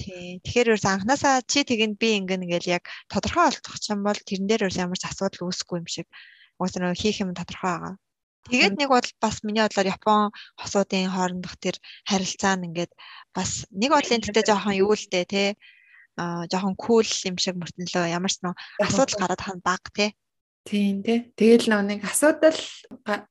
[0.00, 0.40] тий.
[0.40, 4.64] Тэгэхээр ерөөс анханасаа чи тэгэнд би ингэн гээл яг тодорхой олдох юм бол тэрэн дээр
[4.64, 6.08] ерөөс ямар ч асуудал үүсэхгүй юм шиг.
[6.56, 7.94] Уус нэг хийх юм тодорхой байгаа.
[8.48, 10.22] Тэгээд нэг бол бас миний бодлоор Япон
[10.56, 11.76] хосуудын хоорондох тэр
[12.08, 12.92] харилцаа нь ингээд
[13.36, 15.44] бас нэг бодлын тэгтээ жоохон юу л дээ те
[16.16, 20.16] жоохон кул юм шиг мөртөнлөө ямар ч нэг асуудал гараад хань баг тий.
[20.66, 21.30] Тийм тий.
[21.38, 22.58] Тэгэл нэг асуудал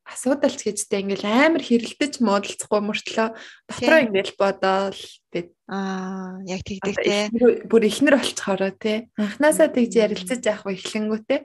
[0.08, 3.28] асуудалч гэжтэй ингээл амар хэрэлдэж муудалцахгүй мөртлөө
[3.68, 5.02] дотроо ингээл бодоол
[5.36, 5.52] тий.
[5.68, 7.28] Аа яг тэгдэг тий.
[7.68, 9.12] Бүр ихнэр болцохороо тий.
[9.20, 11.44] Анханасаа тэгж ярилцаж явах ихлэнгүүтэй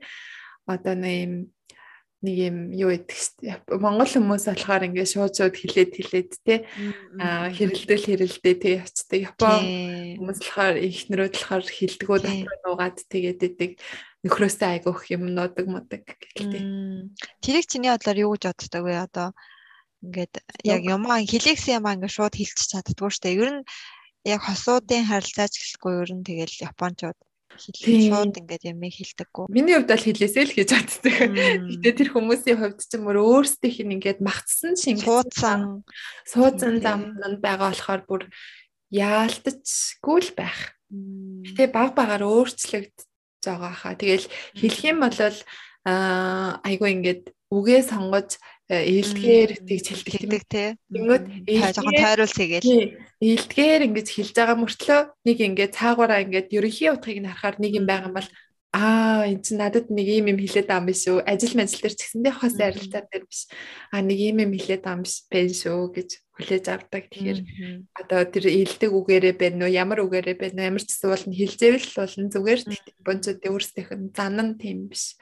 [0.71, 1.35] одоо нэг юм
[2.21, 6.69] нэг юм юу гэдэг Монгол хүмүүс болохоор ингээд шууд шууд хилээд хилээд те.
[7.17, 9.21] Хэрэлдэл хэрэлдээ тэг явцдаг.
[9.25, 9.65] Япон
[10.21, 13.71] хүмүүс болохоор ихнэрүүд болохоор хилдэгөө дотор нуугаад тэгээд идэг.
[14.21, 16.05] Нөхрөөсөө айгуух юм нуудаг модаг
[16.37, 17.09] гэлтэй.
[17.41, 19.01] Тэрийг чиний бодлоор юу гэж боддог вэ?
[19.01, 19.29] Одоо
[20.05, 23.33] ингээд яг юмаа хилэксэн юмаа ингээд шууд хилчих чаддгүй штэ.
[23.33, 23.63] Ер нь
[24.29, 27.17] яг хосуудын харилцаач гэлгүй ер нь тэгэл японочууд
[27.59, 29.47] шууд ингээд юм хэлдэггүй.
[29.51, 31.15] Миний хувьд бол хэлээсэй л гэж боддог.
[31.83, 35.83] Гэтэ тэр хүмүүсийн хувьд ч уу өөрсдийнх нь ингээд магтсан шинг суудсан
[36.29, 38.23] суудсан замд байгаа болохоор бүр
[38.95, 40.75] яалтчгүй л байх.
[40.91, 43.95] Гэтэ баг багаар өөрчлөгдөж байгаа хаа.
[43.99, 44.27] Тэгэл
[44.59, 45.19] хэлэх юм бол
[45.87, 48.39] аа айгүй ингээд үгээ сонгож
[48.71, 50.69] ээлдгээр тэгж хэлдэг тий.
[50.95, 51.25] Тэнгөт
[51.75, 52.95] жоохон тойруулц хийгээл.
[53.19, 57.87] Ээлдгээр ингэж хэлж байгаа мөртлөө нэг ингээд цаагаараа ингээд ерөнхий утгыг нь харахаар нэг юм
[57.91, 58.29] байгаа юм бол
[58.71, 61.27] аа энэ чинь надад нэг юм юм хэлээд байгаа юм биш үү?
[61.27, 63.51] Ажил мэл дээр ч гэсэндээ хас арилтаа дээр биш.
[63.91, 67.05] Аа нэг юм юм хэлээд байгаа юм биш шүү гэж хүлээж авдаг.
[67.11, 67.41] Тэгэхээр
[67.99, 69.75] одоо тэр ээлдэг үгээрээ байна уу?
[69.75, 70.71] Ямар үгээрээ байна?
[70.71, 72.31] Ямар ч зүйл болно хэлзээвэл болно.
[72.31, 72.61] Зүгээр
[73.03, 75.19] бонцод өөрсдийнх нь занан тийм биш.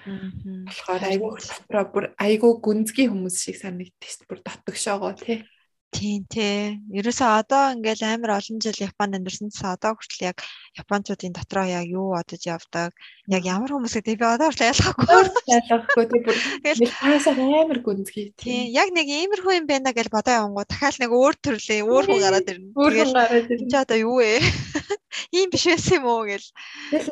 [0.69, 4.29] Болохоор айгүй дотроо бүр айгүй гүнзгий хүмүүс шиг санагдчих.
[4.29, 5.49] Бүр дотгошоогоо тий.
[5.89, 6.77] Тийм тий.
[6.93, 10.45] Ерөөсөө одоо ингээл амар олон жил Японд амьдарсан цаа одоо хүртэл яг
[10.77, 12.93] японочдын дотроо яг юу бодож явдаг,
[13.27, 15.09] яг ямар хүмүүс гэдэг би одоо хүртэл ялгаагүй.
[15.49, 18.37] Ялгаагүй тий бүр ингээл таасаа амар гүнзгий.
[18.37, 18.69] Тийм.
[18.69, 22.53] Яг нэг иймэрхүү юм байна гэж бодоо явангуу дахиад нэг өөр төрлийн өөр хүн гараад
[22.53, 22.69] ирнэ.
[22.77, 23.71] Тэгэл гараад ирнэ.
[23.73, 24.45] Чи одоо юу вэ?
[25.33, 26.47] Ийм биш байсан юм уу гэл.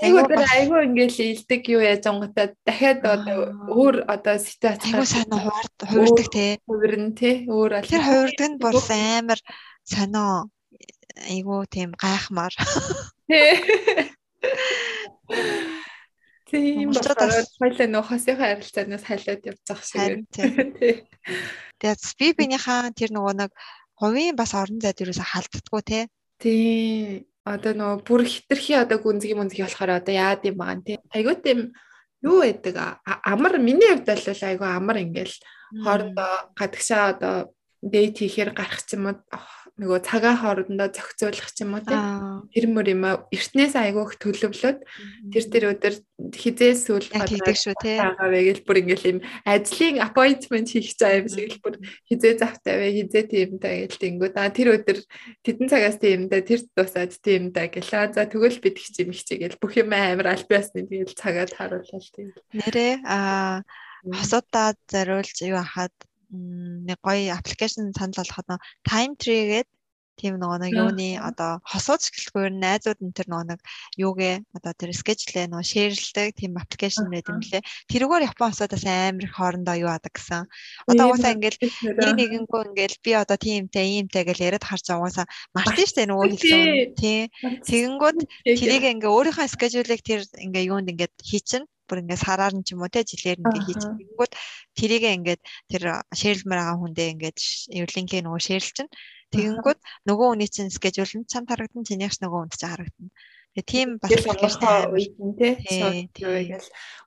[0.05, 5.33] Айгуу тэр айгуу ингээл илдэг юу яаж онготой дахиад одоо өөр одоо ситуац айгуу сайн
[5.33, 6.53] хувирдаг тий.
[6.69, 7.35] Хувирна тий.
[7.49, 7.89] Өөр аль.
[7.89, 9.41] Тэр хувирдаг нь бол амар
[9.85, 10.51] сонио
[11.31, 12.55] айгуу тийм гайхмаар.
[13.29, 13.55] Тий.
[16.47, 20.23] Тийм болохоор хоёлаа нөх хосынхаа харилцаанаас хайлаад явцах шиг.
[20.79, 21.03] Тий.
[21.83, 23.51] Тэгээд би бинийхаа тэр нөгөө нэг
[23.99, 26.07] хувийн бас орон зайд юусаа халддаггүй те.
[26.39, 31.35] Тий одоо нөгөө бүр хитрхи одоо гүнзгий мүнзгий болохоор одоо яад юм байгаа тийм айгуу
[31.39, 31.59] тийм
[32.27, 35.35] юу байдаг амар миний хувьд бол айгуу амар ингээл
[35.85, 37.35] хоорондоо гадагшаа одоо
[37.83, 39.17] дэйт хийхээр гарах ч юм уу
[39.77, 44.81] нөгөө цагаа хоорондоо зохицуулах ч юм уу тэр мөр юм эртнээс айгуух төлөвлөд
[45.29, 45.95] тэр тэр өдөр
[46.33, 51.21] хизээс сүүл хийдэг шүү тий байгаа вэ гэл бүр ингээл юм ажлын appointment хийх цаа
[51.21, 51.77] юм шиг л бүр
[52.09, 54.99] хизээ завтай вэ хизээ тиймтэй гэл тэнгүүд а тэр өдөр
[55.45, 59.93] тедэн цагаас тиймтэй тэр тусаад тиймтэй гэлээ за тэгвэл бид их юм хичээгэл бүх юм
[59.93, 63.61] амар альбиасны тэгэл цагаа таарууллаа тийм нэрээ а
[64.09, 65.93] хосуудаа зориулж юу хахад
[66.31, 69.77] нэг гоё аппликейшн санал болгоход нөө time tree гэдэг
[70.17, 73.61] тийм нөгөө нэг юуны одоо хосууч гэлтгээр найзууд нь тэр нөгөө нэг
[74.01, 77.61] юугээ одоо тэр скежлээ нөгөө шеэрлдэг тийм аппликейшн байт юм лээ.
[77.93, 80.49] Тэрүүгээр Япон хосуудаас амар их хоорондоо юу адаг гэсэн.
[80.89, 85.85] Одоо уусаа ингээл нэг нэгэнгөө ингээл би одоо тиймтэй иймтэй гэж яриад харж уусаа мартын
[85.85, 86.97] штэ нөгөө хэлсэн.
[86.97, 87.21] Тий.
[87.69, 88.19] Тэгэнгүүт
[88.57, 92.83] тэрийг ингээ өөрийнхөө скежлийг тэр ингээ юунд ингээ хийчин бүр ингээд сараар нь ч юм
[92.83, 93.95] уу те жилээр ингээд хийчих.
[93.97, 94.33] Тэгэнгүүт
[94.79, 97.39] тэрийгээ ингээд тэр шеэрлмээр байгаа хүндээ ингээд
[97.97, 98.89] линкээ нөгөө шеэрлчин.
[99.33, 103.11] Тэгэнгүүт нөгөө хүний чинь скежүүл нь чамд харагдан чинийхс нөгөө хүнд чинь харагдана.
[103.57, 105.51] Тэгээ тийм бас аппликейшн те.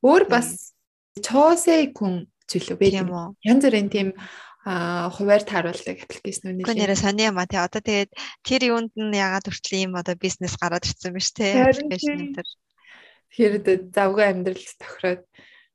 [0.02, 0.74] Өөр бас
[1.22, 3.28] чоосэй күн зүйлүү байх юм уу?
[3.46, 4.10] Янз бүрийн тийм
[4.66, 6.68] а хуваар тааруулдаг аппликейшн үнэ.
[6.68, 8.12] Гүнээрээ сони юм а тий одоо тэгээд
[8.44, 12.48] тэр юунд нь ягаад хүртэл ийм одоо бизнес гараад ирсэн биш тий аппликейшн төр.
[13.30, 15.24] Тэгэхээр завгүй амьдрал тохироод.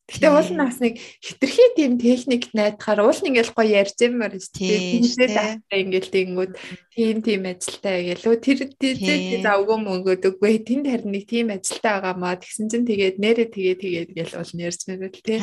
[0.05, 4.37] Гэтэ уул нь бас нэг хитрхи тийм техникт найдахаар уул нь ингээл гоё ярьж юмар
[4.37, 5.01] шүү дээ.
[5.01, 6.53] Тэмцээд автай ингээл тэгэнгүүт
[6.93, 8.97] тийм тийм ажилтай гэлөө тэр тэр
[9.41, 14.11] завгүй мөнгөд үгүй тэнд харин нэг тийм ажилтай байгаамаа тэгсэн чинь тэгээд нэрээ тэгээ тэгээд
[14.13, 15.41] гэл уул нь ярьж байгаа л тий.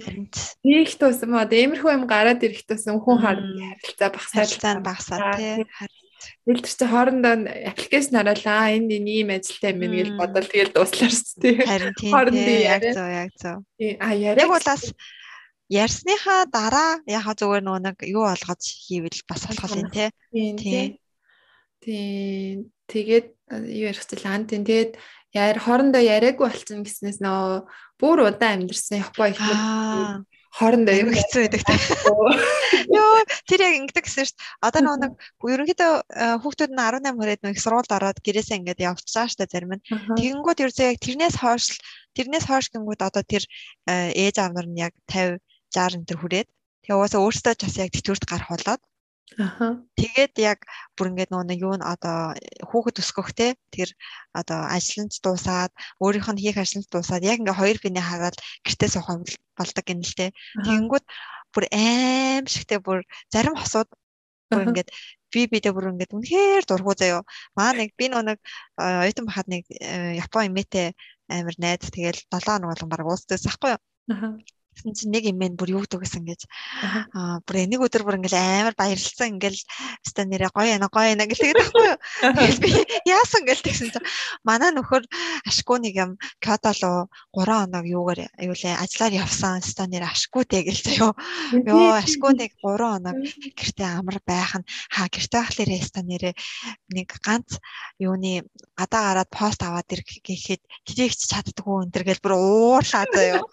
[0.62, 5.65] Их тусам одоо иймэрхүү юм гараад ирэх тусам хүн харилцаа багасаад багасаад тий.
[6.45, 7.34] Чи хоорондоо
[7.71, 11.57] аппликейшн хараалаа энд энэ ийм ажилтай юм гэж бодол тэгэл дууслаар шүү дээ.
[12.13, 13.57] Харин тийм яг зөв яг зөв.
[13.99, 14.43] А яриа.
[14.45, 14.84] Яг бол бас
[15.71, 20.10] ярьсныхаа дараа яхаа зүгээр нөгөө нэг юу олгож хийвэл бас болох юм тий.
[20.60, 20.97] Тийм.
[21.79, 22.57] Тийм.
[22.91, 23.27] Тэгээд
[23.71, 24.27] юу ярих вэ?
[24.27, 24.99] Ан тийм тэгээд
[25.31, 29.39] яар хоорондоо яриаггүй болчихно гэснээс нөө бүр удаан амьдэрсэн Япон их
[30.51, 31.73] хоорондоо юм хэцүү байдаг та.
[32.95, 34.47] Йоо тэр яг ингэдэг гэсэн шүү дээ.
[34.67, 39.39] Одоо нэг ерөнхийдөө э, хүүхдүүд нь 18 хүрээд нэг сургуульд ороод гэрээсээ ингээд явчихсан шүү
[39.39, 39.85] дээ зарим нь.
[40.19, 41.65] Тэгэнгүүт ерөөсөө яг тэрнээс хойш
[42.17, 43.43] тэрнээс хойш гингүүд одоо тэр
[43.87, 45.39] э, ээж аав нар нь яг 50
[45.71, 46.47] 60 энэ хүрээд
[46.83, 48.81] тэгээ угаасаа өөртөө ч бас яг тэтгэврт гарах болоод
[49.39, 49.79] Аха.
[49.95, 50.60] Тэгээд яг
[50.99, 52.36] бүр ингээд нөгөө юу н одоо
[52.67, 53.89] хүүхэд өсгөх те тэр
[54.36, 55.71] одоо ажилланд дуусаад
[56.03, 58.36] өөрийнх нь хийх ажилланд дуусаад яг ингээ хоёр биний хараад
[58.67, 59.07] гэртээ суух
[59.55, 60.36] болдог юм л те.
[60.67, 61.05] Тэгэнгүүт
[61.55, 63.89] бүр аим шигтэй бүр зарим хосууд
[64.51, 64.89] бүр ингээд
[65.31, 67.23] би бидээ бүр ингээд үнэхээр дургу заяо.
[67.55, 68.39] Маа нэг би нэг
[68.75, 70.91] оюутан бахад нэг э, Япон имээтэй
[71.31, 73.81] амир найз тэгэл 7 хоног болгон баг уусдээс ахгүй юу.
[74.71, 76.41] Тэгсэн чинь нэг бэ бүр юу гэдэг гэсэн гэж.
[77.12, 79.60] Аа бүр нэг өдөр бүр ингээл амар баярлцсан ингээл
[80.07, 81.99] өстой нэрээ гоё яна гоё яна гэлтэгээд байхгүй юу.
[82.63, 82.69] Би
[83.03, 83.43] яасан?
[83.43, 84.07] гэл тэгсэн чинь.
[84.47, 85.03] Манай нөхөр
[85.43, 89.60] ашгүй нэг юм Кёто руу 3 хоног юугаар аюулаа ажиллаар явсан.
[89.60, 91.12] Өстой нэрээ ашгүй тэг гэл заяо.
[91.51, 93.17] Йоо ашгүй нэг 3 хоног
[93.60, 94.65] гэртээ амар байх нь.
[94.88, 96.34] Хаа гэртээ байхлаар өстой нэрээ
[96.95, 97.60] нэг ганц
[97.99, 98.47] юуны
[98.79, 103.43] гадаа гараад пост аваад ирэх гэхэд хизээч чаддгүй энэ төр гэл бүр уурлаа заяо.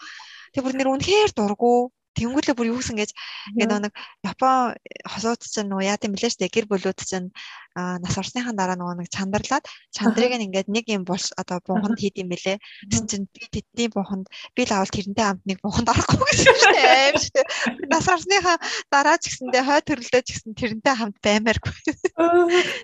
[0.58, 1.94] Тэг бүр нэр үнэхээр дургу.
[2.18, 3.14] Тэнгүүлээ бүр юу гэсэн гэж
[3.54, 3.94] ингээд нэг
[4.26, 4.74] Япон
[5.06, 7.30] хосууд чинь нөө яа гэм блэ штэ гэр бүлүүд чинь
[7.78, 12.34] нас орсныхаа дараа нөгөө нэг чандарлаад чандрыг ингээд нэг юм бол одоо бунханд хийд юм
[12.34, 12.58] бэлээ.
[12.90, 14.26] Тэгсэн чинь би тэдний бунханд
[14.58, 17.40] би лавал тэрнтэй хамт нэг бунханд орохгүй гэсэн штэ аим штэ.
[17.86, 18.58] Нас орсныхаа
[18.90, 21.74] дараа ч гэсэндээ хой төрөлдөө ч гэсэн тэрнтэй хамт баймааргүй.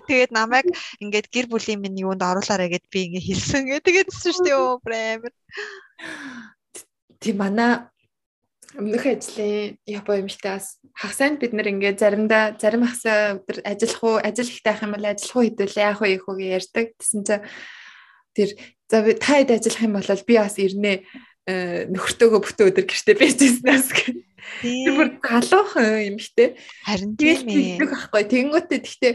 [0.07, 0.71] Тэгээд намайг
[1.03, 3.83] ингээд гэр бүлийн минь юунд оруулаарэ гэд би ингээд хэлсэн.
[3.83, 5.35] Тэгээд штэ ёо амар
[7.25, 7.89] тийм манай
[8.77, 14.45] өмнөх ажлын Япон бас хагасанд бид нэр ингээд заримдаа зарим хагасаа өдөр ажиллах уу ажил
[14.45, 16.93] ихтэй ах юм бол ажиллах уу хэдүүлээ яах вэ их үг ярьдаг.
[17.01, 17.45] Тэсэн чинь
[18.35, 18.49] тэр
[18.91, 20.93] за та хэд ажиллах юм бол би бас ирнэ
[21.49, 24.07] э, нөхөртөөгөө бүтэн өдөр гэртээ байжсэнээс гэх.
[24.61, 26.59] Тэр бүр галуухан юм хтэй.
[26.85, 27.79] Харин тийм ээ.
[27.81, 29.13] Тэгэхгүй тэгэнгүүтээ тэгтээ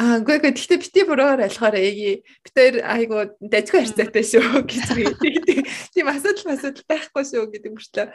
[0.00, 5.34] Аа үгүй үгүй тэгтээ бити буруугаар ойлгохоор эegi битээр айгу дажгүй харьцаатай шүү гэж байдаг.
[5.94, 8.08] Тийм асуудал асуудал байхгүй шүү гэдэг мөртлөө.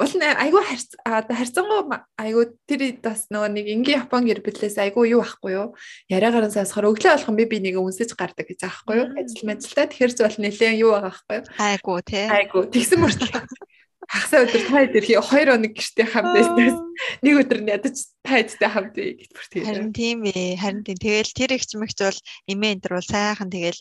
[0.00, 5.20] Уул нь айгу харьцангуй айгу тэр бас нөгөө нэг ингийн Япон гэр бүлээс айгу юу
[5.20, 5.76] ахгүй юу?
[6.08, 9.06] Яриагаар нь сонсохоор өглөө болгон би би нэг үнсэж гардаг гэж аахгүй юу?
[9.12, 11.46] Ажил мэжилтаа тэгэхэр зөв нэлээ юу байгаа аахгүй юу?
[11.60, 12.24] Айгу тий.
[12.32, 13.44] Айгу тэгсэн мөртлөө
[14.10, 16.78] хагасаа өдөр та ирэх 2 хоног гэртээ хамт байснаас
[17.22, 17.96] нэг өдөр нь ядаж
[18.26, 19.64] та хэдтэй хамт гэж бүр тийм.
[19.70, 20.58] Харин тийм ээ.
[20.58, 20.98] Харин тийм.
[20.98, 22.20] Тэгэл тэр ихч мэгч бол
[22.50, 23.80] эмээ энэ бол сайхан тэгэл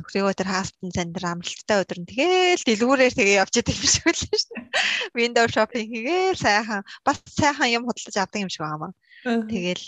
[0.00, 4.40] нөхрийгөө тэр хаалтан цандэр амралттай өдөр нь тэгэл дэлгүүрээр тэгээ явж идэг юм шиг шүү
[4.40, 4.64] дээ.
[5.20, 8.96] Window shopping хийгээл сайхан бас сайхан юм худалдаж авдаг юм шиг байгаамаа.
[9.52, 9.84] Тэгэл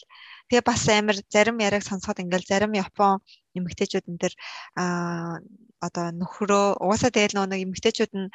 [0.52, 3.24] тэгээ бас амар зарим яриаг сонсоход ингээл зарим Япон
[3.56, 4.34] эмэгтэйчүүд энэ төр
[4.76, 5.40] а
[5.80, 8.28] одоо нөхрөө угаасаа тэгэл нөгөө эмэгтэйчүүд нь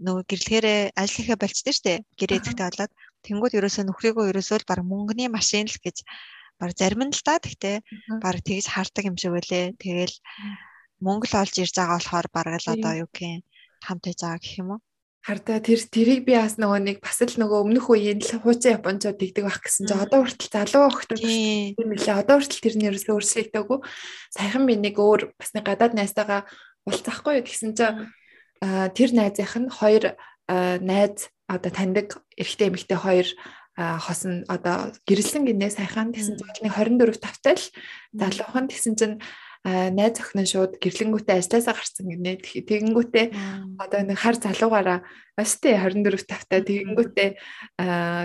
[0.00, 2.92] нөгөө гэрлэхээрээ хийхэ болчтой штэ гэрээ эзэгтэй болоод.
[3.20, 5.96] Тэнгууд ерөөсөө нөхрийгөө ерөөсөө л баг мөнгөний машин л гэж
[6.60, 7.76] баг зарим нь л та гэхдээ
[8.24, 9.76] баг тэгж хардаг юм шиг байлээ.
[9.76, 10.14] Тэгэл
[11.04, 13.44] мөнгө л олж ирж байгаа болохоор баг л одоо юу гэх
[13.84, 14.80] хамт байж байгаа гэх юм уу?
[15.20, 19.20] Хардаа тэр тэрийг би бас нөгөө нэг бас л нөгөө өмнөх үеийн л хуучин японочод
[19.20, 21.76] тэгдэг байх гэсэн чинь одоо хүртэл залуу охтууд тийм.
[21.76, 23.78] үлээ одоо хүртэл тэрний ерөөсөө өөрчлөгдөөгүй.
[24.32, 26.48] Саяхан би нэг өөр бас нэг гадаад найзтайгаа
[26.88, 27.44] уулзахгүй юу?
[27.44, 28.08] Тэгсэн чинь
[28.60, 30.04] тэр найзынх нь хоёр
[30.48, 33.28] найз одоо таньдаг эрэгтэй эмэгтэй хоёр
[33.76, 37.66] хос нь одоо гэрэлсэн гинэ сайхан тэгсэн чинь 24 тавтай л
[38.12, 39.16] залуухан тэгсэн чинь
[39.64, 42.40] найз охин нь шууд гэрлэнгүүтээ ажилласаа гарсан гинэ.
[42.40, 43.26] Тэгэнгүүтээ
[43.76, 45.04] одоо нэг хар залуугаараа
[45.36, 46.60] өстэй 24 тавтай.
[46.64, 47.28] Тэгэнгүүтээ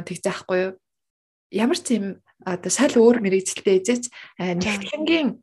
[0.08, 0.71] тэгж яахгүй юу?
[1.52, 4.04] Ямар ч юм одоо шал өөр мэрэгчлээ ээжээч
[4.39, 5.39] нэгтлэнгийн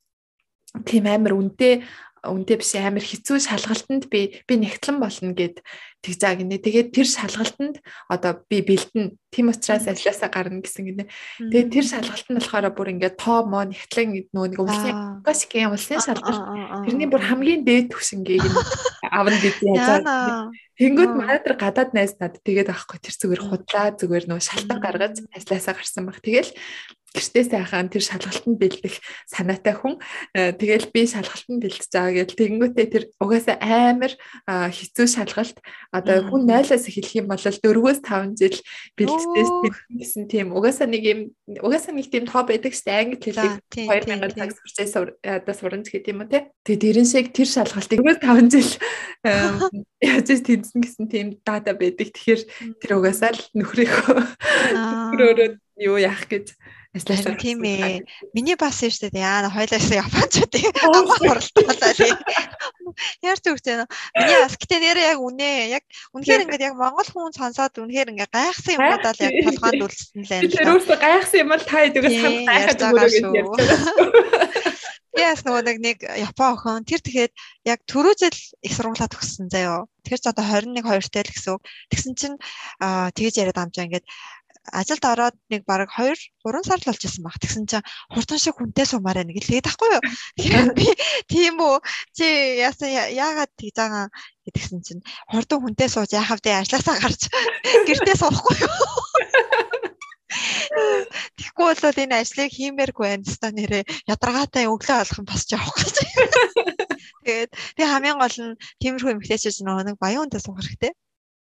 [0.89, 1.85] тийм амар үнэтэй
[2.23, 5.59] үнтэй биш амар хэцүү шалгалтанд би би нэгтлэн болно гэд
[6.03, 6.63] тэгж байгаа гинэ.
[6.63, 7.77] Тэгээд тэр шалгалтанд
[8.07, 11.05] одоо би бэлдэн тийм учраас ажилласаа гарна гэсэн гинэ.
[11.38, 16.87] Тэгээд тэр шалгалтанд болохоор бүр ингээд тоо мо нэгтлэн нөгөө нэг улсын классикийн улсын шалгалт.
[16.87, 18.42] тэрний бүр хамгийн дээд түвшингийг
[19.11, 20.07] авна гэж яаж
[20.83, 25.15] Тэнгүүд манай тэр гадаад найз над тэгээд авахгүй тэр зүгээр худлаа зүгээр нөгөө шалтан гаргаж
[25.31, 26.19] ажилласаа гарсан баг.
[26.25, 26.51] Тэгэл
[27.13, 28.94] гэртээ сайхан тэр шалгалтанд бэлдэх
[29.29, 30.00] санаатай хүн.
[30.35, 34.13] Э, тэгэл би шалгалтанд бэлдэж байгаа гэл тэгэнгүүтээ тэр угаасаа амар
[34.48, 35.56] хэцүү шалгалт.
[35.92, 38.58] Одоо хүн 0-аас эхлэх юм бол 4-өөс 5 жил
[38.96, 39.50] бэлддээс
[39.92, 41.21] гэсэн тийм угаасаа нэг юм
[41.60, 46.08] угаасаа нэг тийм тоо байдаг шүү дээ англи хэлийг 2000 цаг сурчээс одоо сурна гэх
[46.08, 48.71] юм уу те тэгээ дэрэн шиг тэр шалгалтыг 4-5 жил
[50.02, 52.10] яаж тэнцэн гэсэн тийм дата байдаг.
[52.10, 52.42] Тэгэхээр
[52.83, 54.19] тэр угаасаа л нөхрийнхөө
[54.75, 55.48] нөхрөөрөө
[55.87, 56.54] юу яах гэж
[56.93, 58.05] Харин тийм ээ.
[58.37, 59.25] Миний бас юм шүү дээ.
[59.25, 62.13] Яа, хоёлаасаа японочдыг авах хуралдаалаа лээ.
[63.25, 63.88] Яарч үгтэй нөө.
[64.21, 65.81] Миний бас гэтээ нэрээ яг үнэ.
[65.81, 70.21] Яг үнэхээр ингээд яг монгол хүн сонсоод үнэхээр ингээд гайхсан юмудаа л яг толгойд үлдсэн
[70.21, 70.53] л байна.
[70.53, 73.17] Тэр өөртөө гайхсан юм бол та хэдүүгээс хам гайхаад ярьж
[75.13, 77.33] Яас нөгөө нэг Япон охин тэр тэгэхэд
[77.69, 79.85] яг түрүү жил их сургуулаа төгссөн заяо.
[80.09, 81.63] Тэгэхээр ч одоо 21 2 тэл гэсэн үг.
[81.93, 82.37] Тэгсэн чинь
[82.81, 84.09] аа тэгэж яриад амжаа ингээд
[84.71, 86.15] ажилд ороод нэг бараг 2
[86.46, 87.37] 3 сар л болж исэн баг.
[87.42, 90.02] Тэгсэн чинь хурдан шиг хүнтэй сумаар байна гэж тэгээд ахгүй юу.
[90.38, 90.88] Тэгэхээр би
[91.27, 91.77] тийм үү
[92.15, 92.27] чи
[92.63, 94.06] яасан яагаад тэгж байгаа
[94.46, 97.27] гэдгсэн чинь хурдан хүнтэй сууж яхав дэ ажилласаа гарч
[97.88, 98.79] гэртээ суухгүй юу.
[101.37, 105.96] Тэгэхгүй болоод энэ ажлыг хиймээргүй байна ста нэрээ ядаргаатай өглөө алах нь бас жоох гэж.
[107.27, 110.92] Тэгээд тэг хамгийн гол нь тиймэрхүү эмгтээчээс нөгөө нэг баян хүнтэй суух хэрэгтэй.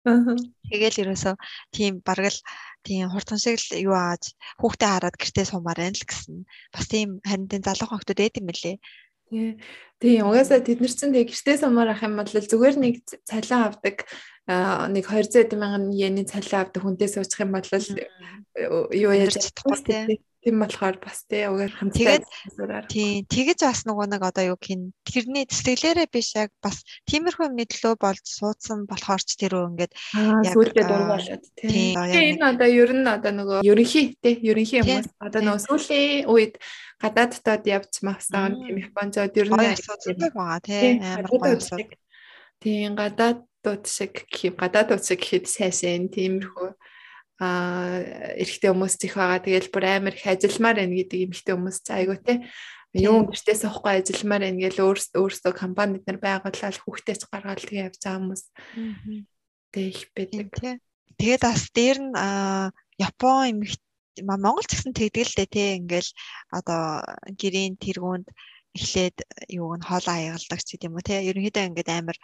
[0.05, 1.35] Тэгэл ерөөсөө
[1.77, 2.41] тийм бараг л
[2.87, 6.49] тийм хурдан шиг л юу ааж хүүхдээ хараад гэртээ суумаар байна л гэсэн.
[6.73, 8.77] Бас тийм харинтын залуухан хүмүүс дээд юм лээ.
[9.29, 9.49] Тий.
[10.01, 12.95] Тийм угаасаа тэд нар чинь тэг гэртээ сумаар ах юм бол зүгээр нэг
[13.29, 13.97] цалин авдаг
[14.89, 20.97] нэг 200 мянган йений цалин авдаг хүнтэй суучих юм бол юу яаж чадахгүй Тийм болохоор
[21.05, 26.33] бас тий угаар хамтдаа тий тэгэж бас нөгөө нэг одоо юу гин тэрний сэтгэлээрээ биш
[26.33, 31.93] яг бас тиймэрхүү юмны төлөө болж суудсан болохоор ч тэр ингээд яг сүүлдээ дургуулад тий.
[31.93, 36.57] Энэ одоо ер нь одоо нөгөө ерөнхий тий ерөнхий хүмүүс одоо нөгөө сүүлийн үед
[37.05, 41.93] гадаадтад явж мавсан тийм Японцод ер нь асуудалтай байгаа тий амар гоё асуудал.
[42.65, 44.25] Тий гадаадууд шиг
[44.57, 46.69] гадаадууд шиг гэхэд сайшин тиймэрхүү
[47.41, 48.05] аа
[48.37, 49.41] эрэгтэй хүмүүс их байгаа.
[49.41, 52.45] Тэгэл бүр амар их ажилмаар байна гэдэг эмэгтэй хүмүүс айгуу те.
[52.93, 54.85] Юу гэртээс авахгүй ажилмаар байна гэл
[55.17, 58.43] өөрсдөө компанид нар байгуулаад хүүхдээч гаргаад тэгээ явж байгаа хүмүүс.
[59.73, 60.47] Тэг их байдаг.
[61.17, 62.13] Тэгээд бас дээр нь
[63.01, 66.11] Япон эмэгтэй Монгол ч гэсэн тэгдэг л дээ тий ингээл
[66.53, 67.01] одоо
[67.41, 68.29] гэрийн тэргуунд
[68.77, 69.17] эхлээд
[69.49, 72.19] юуг нь хоолоо аягалдаг ч гэдэм үү тий ерөнхийдөө ингээд амар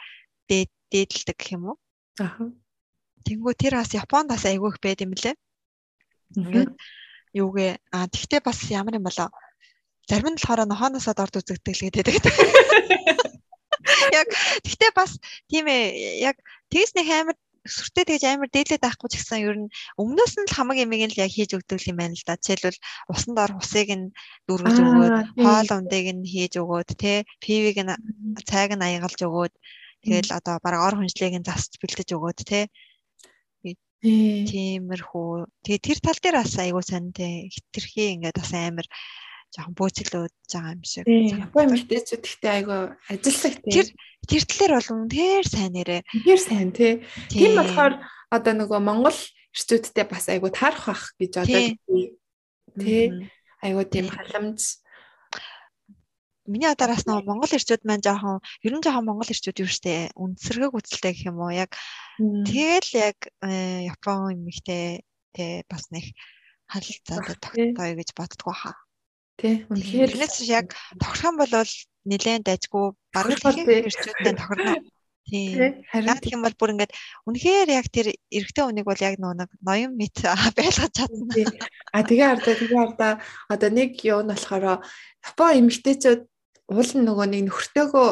[0.50, 1.76] дээдэлдэг гэх юм уу
[2.20, 2.52] аа
[3.24, 5.34] Тэнгүү тэр бас Японд бас айгүй их байд юм лээ.
[6.36, 6.72] Ингээд
[7.32, 9.30] юугээ а тэгтээ бас ямар юм болоо
[10.08, 12.06] зарим нь болохоор нохооноосоо дорд үзэгдэг л гэдэг.
[14.20, 14.28] Яг
[14.64, 15.18] тэгтээ бас
[15.50, 16.36] тийм ээ яг
[16.70, 17.36] тэгс нэг амар
[17.66, 21.18] сүртэй тэгж амар дээлээд байхгүй ч гэсэн ер нь өмнөөс нь л хамаг ямиг л
[21.18, 22.38] яг хийж өгдөг юм байна л да.
[22.38, 22.78] Жишээлбэл
[23.10, 24.14] усан дор хусыг нь
[24.46, 27.90] дүүргэж өгөөд, хоол ундыг нь хийж өгөөд, тэ пивийг нь
[28.46, 29.54] цайг нь аягалж өгөөд,
[30.06, 32.70] тэгэл одоо баг ор хүнжлийг нь засч бэлдэж өгөөд, тэ
[34.02, 35.48] Тиймэрхүү.
[35.64, 38.86] Тэгээ тэр тал дээр бас айгуу сонтой хитрхи ингээд бас амар
[39.54, 41.04] жоохон бөөцлөөд байгаа юм шиг.
[41.08, 43.72] Япон мэдээчүүд ихтэй айгуу ажиллах тийм.
[43.72, 43.86] Тэр
[44.28, 46.02] тэр талаар бол үнээр сайн нэрээ.
[46.24, 46.92] Тэр сайн тий.
[47.32, 47.94] Тийм болохоор
[48.28, 49.18] одоо нөгөө Монгол
[49.56, 51.62] эрчүүдтэй бас айгуу таарах бах гэж одоо
[52.76, 53.30] тий.
[53.64, 54.85] Айгуу тийм халамж
[56.48, 60.72] миний адараас нөгөө Монгол ирчүүд маань жоохон ер нь жоохон Монгол ирчүүд юу штэ үндсэрэг
[60.74, 61.74] үзэлтэй гэх юм уу яг
[62.18, 66.14] тэгэл яг э, Япон юм ихтэй тэ бас нэг
[66.70, 68.76] харилцаатай тогтоё гэж боддгоо хаа.
[69.36, 69.68] Тий.
[69.68, 71.52] Үнэхээр л яг тогтох юм бол
[72.08, 74.80] нэлээд дайггүй бараг ирчүүдтэй тохирно.
[75.26, 75.82] Тийм.
[75.90, 76.94] Харин гэх юм бол бүр ингээд
[77.26, 80.22] үнэхээр яг тэр эрэгтэй хүнийг бол яг нэг ноён мэт
[80.56, 81.26] байлгаж чадна.
[81.90, 83.12] А тэгээ ардаа тэгээ ардаа
[83.50, 84.86] одоо нэг юу нь болохоор
[85.26, 86.22] Япон эмэгтэйчүүд
[86.70, 88.10] уул нь нөгөө нэг нөхөртөөгөө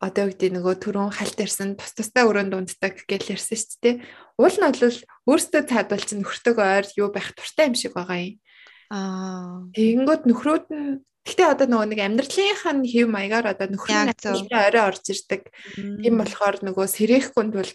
[0.00, 3.96] одоо үгдээ нөгөө түрүүн хальт ярьсан тус тустай өрөөнд унддаг гэж ярьсан шүү дээ.
[4.40, 4.96] Уул нь бол
[5.28, 8.40] өөртөө цаадуулсан нөхөртөөгөө ойр юу байх туртай юм шиг байгаа юм.
[8.88, 9.68] Аа.
[9.76, 14.16] Тэгэнгүүт нөхрүүд нь Гэтэ одоо нөгөө нэг амьдралынхаа хэв маягаар одоо нөхрийн
[14.56, 15.52] орой орж ирдэг.
[15.76, 17.72] Тийм болохоор нөгөө сэрэхгүнд бол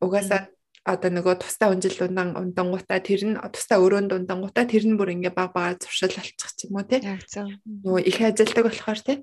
[0.00, 0.48] угаасаа
[0.86, 5.34] одоо нөгөө тустай унжил ундан ундангуудаа тэр нь тустай өрөөнд ундангуудаа тэр нь бүр ингээ
[5.34, 7.02] баг бага зуршил болчих ч юм уу тий.
[7.02, 9.18] Нөгөө их ажилдаг болохоор тий.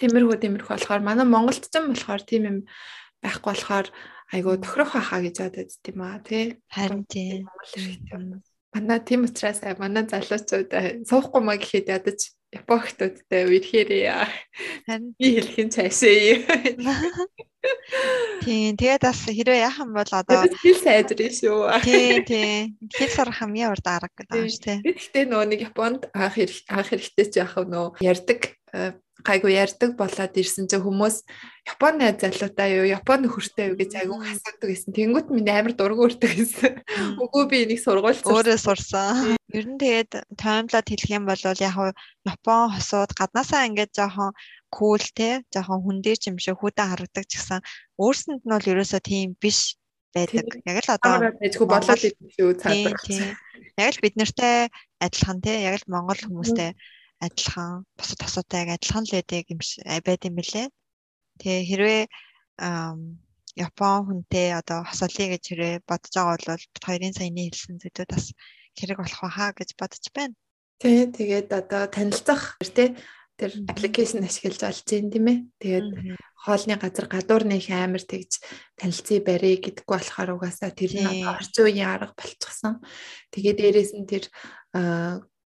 [0.00, 2.58] Тиймэрхүү тиймэрхүү болохоор манай Монголд ч юм болохоор тийм юм
[3.20, 3.86] байхгүй болохоор
[4.32, 6.44] айгуу тохирох байхаа гэж бодод тийм аа тий.
[6.72, 7.44] Харин тийм.
[8.72, 10.72] Манай тийм учраас манай залуучууд
[11.04, 14.12] суухгүй маа гэхэд ядаж Хүмүүстэй үерхээрээ
[15.16, 16.44] би хэлэх юм цаашаа.
[18.44, 21.70] Тийм тэгээд бас хэрвээ яхан бол одоо хэл сайжрын шүү.
[21.80, 24.82] Тийм тийм хэл сурах хамгийн урд арга гэдэг юм шүү.
[24.82, 26.36] Би гэхдээ нөгөө нэг Японд анх
[26.68, 28.40] анх хэрэгтэй ч яах нөө ярддаг
[28.74, 31.24] э, гайгүй ярьдаг болоод ирсэн чинь хүмүүс
[31.62, 34.90] Японы залуутай юу, Японы хөртэй юу гэж айгүй асуудаг гэсэн.
[34.98, 36.82] Тэнгүүт минь амар дургу өртөг гэсэн.
[37.22, 39.38] Үгүй би энийг сургууль өөрөө сурсан.
[39.54, 41.62] Ер нь тэгээд таймлаад хэлэх юм бол яг
[42.26, 44.34] Япон хосууд гаднаасаа ингээд жоохон
[44.74, 47.62] кул те, жоохон хүндээ ч юм шиг хүүтэн харагдаг ч гэсэн
[48.02, 49.78] өөрсөнд нь бол ерөөсөө тийм биш
[50.10, 50.50] байдаг.
[50.66, 52.98] Яг л одоо байжгүй болоод идэв шүү цаадаг.
[53.78, 56.74] Яг л бид нартай адилхан те, яг л монгол хүмүүстэй
[57.26, 59.60] адилхан бусад тосоотойг адилхан л байдаг юм
[60.06, 60.66] байд юм бэлээ.
[61.40, 62.02] Тэгээ хэрвээ
[63.56, 68.26] Япон хүнтэй одоо хосолъё гэж хэрэг бодож байгаа бол бид хоёрын саяны хэлсэн зүйлүүд бас
[68.78, 70.34] хэрэг болох байхаа гэж бодож байна.
[70.80, 72.96] Тий, тэгээд одоо танилцах тий
[73.36, 75.38] тэр аппликейшн ашиглаж олж юм тийм ээ.
[75.60, 75.88] Тэгээд
[76.42, 78.40] хоолны газар гадуур нэг амар тэгж
[78.80, 82.80] танилцъя барья гэдэггүй болохоор угаасаа тэр нь орчин үеийн арга болчихсон.
[83.34, 84.24] Тэгээд дээрэс нь тэр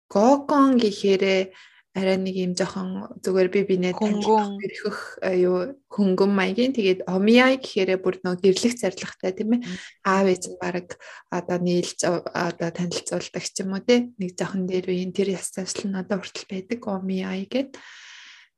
[0.08, 1.52] гокон гэхээрээ
[1.98, 4.60] арай нэг юм жоохон зүгээр би бинээ хөнгөн.
[4.62, 4.98] эрхөх
[5.34, 6.72] юу хөнгөн маягийн.
[6.76, 9.66] Тэгээд омиай гэхээрээ бүр нөө гэрлэх зарлагтай тийм ээ.
[10.06, 11.00] Аав ээж нь баг
[11.32, 15.98] одоо нийлж одоо танилцуулдаг ч юм уу тий нэг жоохон дээр үеийн тэр ястаслал нь
[15.98, 17.74] одоо хүртэл байдаг омиай гэд.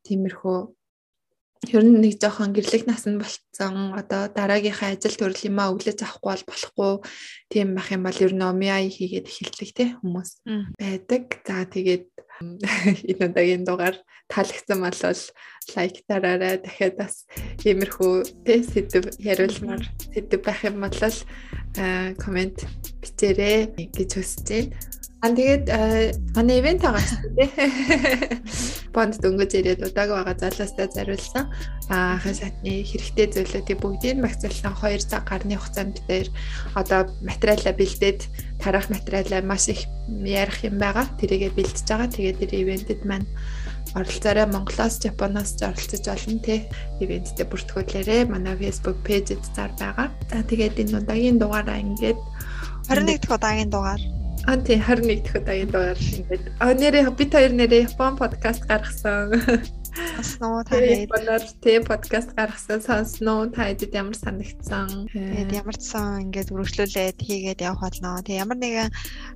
[0.05, 0.59] Тиймэрхүү
[1.69, 6.49] ер нь нэг жоохон гэрлэх насанд болцсон одоо дараагийнхаа ажил төрөл юмаа өглөж авахгүй бол
[6.49, 6.93] болохгүй
[7.53, 10.31] тийм байх юм бол ер нь омиа хийгээд эхэлдэг те хүмүүс
[10.81, 11.25] байдаг.
[11.45, 12.09] За тэгээд
[13.13, 13.97] энэ удаагийн дугаар
[14.33, 14.99] таалагдсан бол
[15.77, 16.57] лайк дараарай.
[16.65, 17.29] Дахиад бас
[17.67, 18.15] иймэрхүү
[18.47, 19.83] тэ сэдв яриулмаар
[20.13, 20.97] сэдв байх юм бол
[22.19, 22.65] комент
[23.03, 24.71] бичээрэй гэж хүсэж байна.
[25.21, 25.69] Аа тэгээд
[26.33, 27.51] манай ивент байгаа шүү дээ.
[28.97, 31.45] Бонд дөнгөж ирээд удааг байгаа залуустай зориулсан
[31.93, 36.33] аа хан шатны хэрэгтэй зүйлүүдийг бүгдийг багцлсан 2 цаг гарны хугацаанд дээр
[36.73, 38.21] одоо материалаа бэлдээд
[38.65, 39.85] тарах материалаа маш их
[40.25, 41.05] ярих юм байгаа.
[41.21, 42.09] Тэрийгэ бэлдэж байгаа.
[42.09, 43.29] Тэгээд тэр ивентэд маань
[43.95, 46.71] оролцоорой Монголоос, Японоос оролцож олно те.
[47.03, 50.09] Ивенттэй бүртгүүлээрээ манай Facebook пэйжэд зар байгаа.
[50.31, 52.19] За тэгээд энэ удаагийн дугаараа ингээд
[52.87, 54.03] 21 дахь удаагийн дугаар
[54.47, 56.45] Аа тий 21 дахь удаагийн дугаар ингээд
[56.81, 59.37] нэрээ бид хоёр нэрээ Япон подкаст гаргасан.
[60.17, 65.11] Сонсноо та японоор тий подкаст гаргасан сонсноо та хэдэд ямар санагдсан.
[65.13, 68.23] Тэгээд ямар ч сан ингээд үргэлжлүүлээд хийгээд явах болно.
[68.23, 68.91] Тэг ямар нэгэн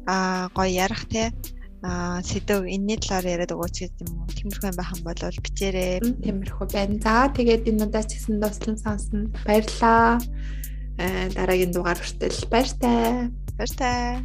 [0.06, 1.34] аа гоё ярах тий
[1.84, 4.32] а сэдв энэний талаар яриад өгөөч гэдэг юм уу.
[4.32, 6.00] Тиймэрхүү юм байх юм бол бичээрэй.
[6.00, 6.96] Тиймэрхүү байна.
[7.04, 9.28] За тэгээд энэ удаа ч гэсэн дуслан сонсно.
[9.44, 10.16] Баярлалаа.
[10.96, 13.28] Э дараагийн дугаар хүртэл баяртай.
[13.60, 14.24] Баяртай.